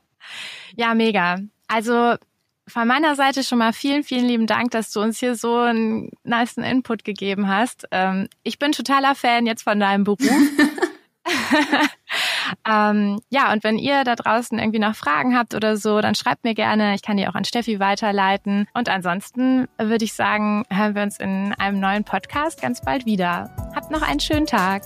ja, 0.77 0.95
mega. 0.95 1.39
Also 1.69 2.17
von 2.67 2.89
meiner 2.89 3.15
Seite 3.15 3.43
schon 3.43 3.59
mal 3.59 3.73
vielen, 3.73 4.05
vielen 4.05 4.27
lieben 4.27 4.47
Dank, 4.47 4.71
dass 4.71 4.91
du 4.91 5.01
uns 5.01 5.19
hier 5.19 5.35
so 5.35 5.59
einen 5.59 6.11
nice 6.23 6.57
Input 6.57 7.05
gegeben 7.05 7.49
hast. 7.49 7.87
Ähm, 7.91 8.29
ich 8.43 8.59
bin 8.59 8.73
totaler 8.73 9.15
Fan 9.15 9.47
jetzt 9.47 9.63
von 9.63 9.79
deinem 9.79 10.05
Beruf. 10.05 10.21
ähm, 12.69 13.21
ja, 13.31 13.53
und 13.53 13.65
wenn 13.65 13.79
ihr 13.79 14.05
da 14.05 14.15
draußen 14.15 14.59
irgendwie 14.59 14.79
noch 14.79 14.95
Fragen 14.95 15.37
habt 15.37 15.55
oder 15.55 15.77
so, 15.77 16.01
dann 16.01 16.15
schreibt 16.15 16.45
mir 16.45 16.55
gerne. 16.55 16.95
Ich 16.95 17.03
kann 17.03 17.17
die 17.17 17.27
auch 17.27 17.35
an 17.35 17.45
Steffi 17.45 17.81
weiterleiten. 17.81 18.67
Und 18.75 18.89
ansonsten 18.89 19.69
würde 19.79 20.05
ich 20.05 20.15
sagen, 20.15 20.65
hören 20.71 20.95
wir 20.95 21.03
uns 21.03 21.19
in 21.19 21.55
einem 21.55 21.81
neuen 21.81 22.05
Podcast 22.05 22.61
ganz 22.61 22.81
bald 22.81 23.07
wieder. 23.07 23.51
Habt 23.75 23.91
noch 23.91 24.03
einen 24.03 24.21
schönen 24.21 24.47
Tag. 24.47 24.83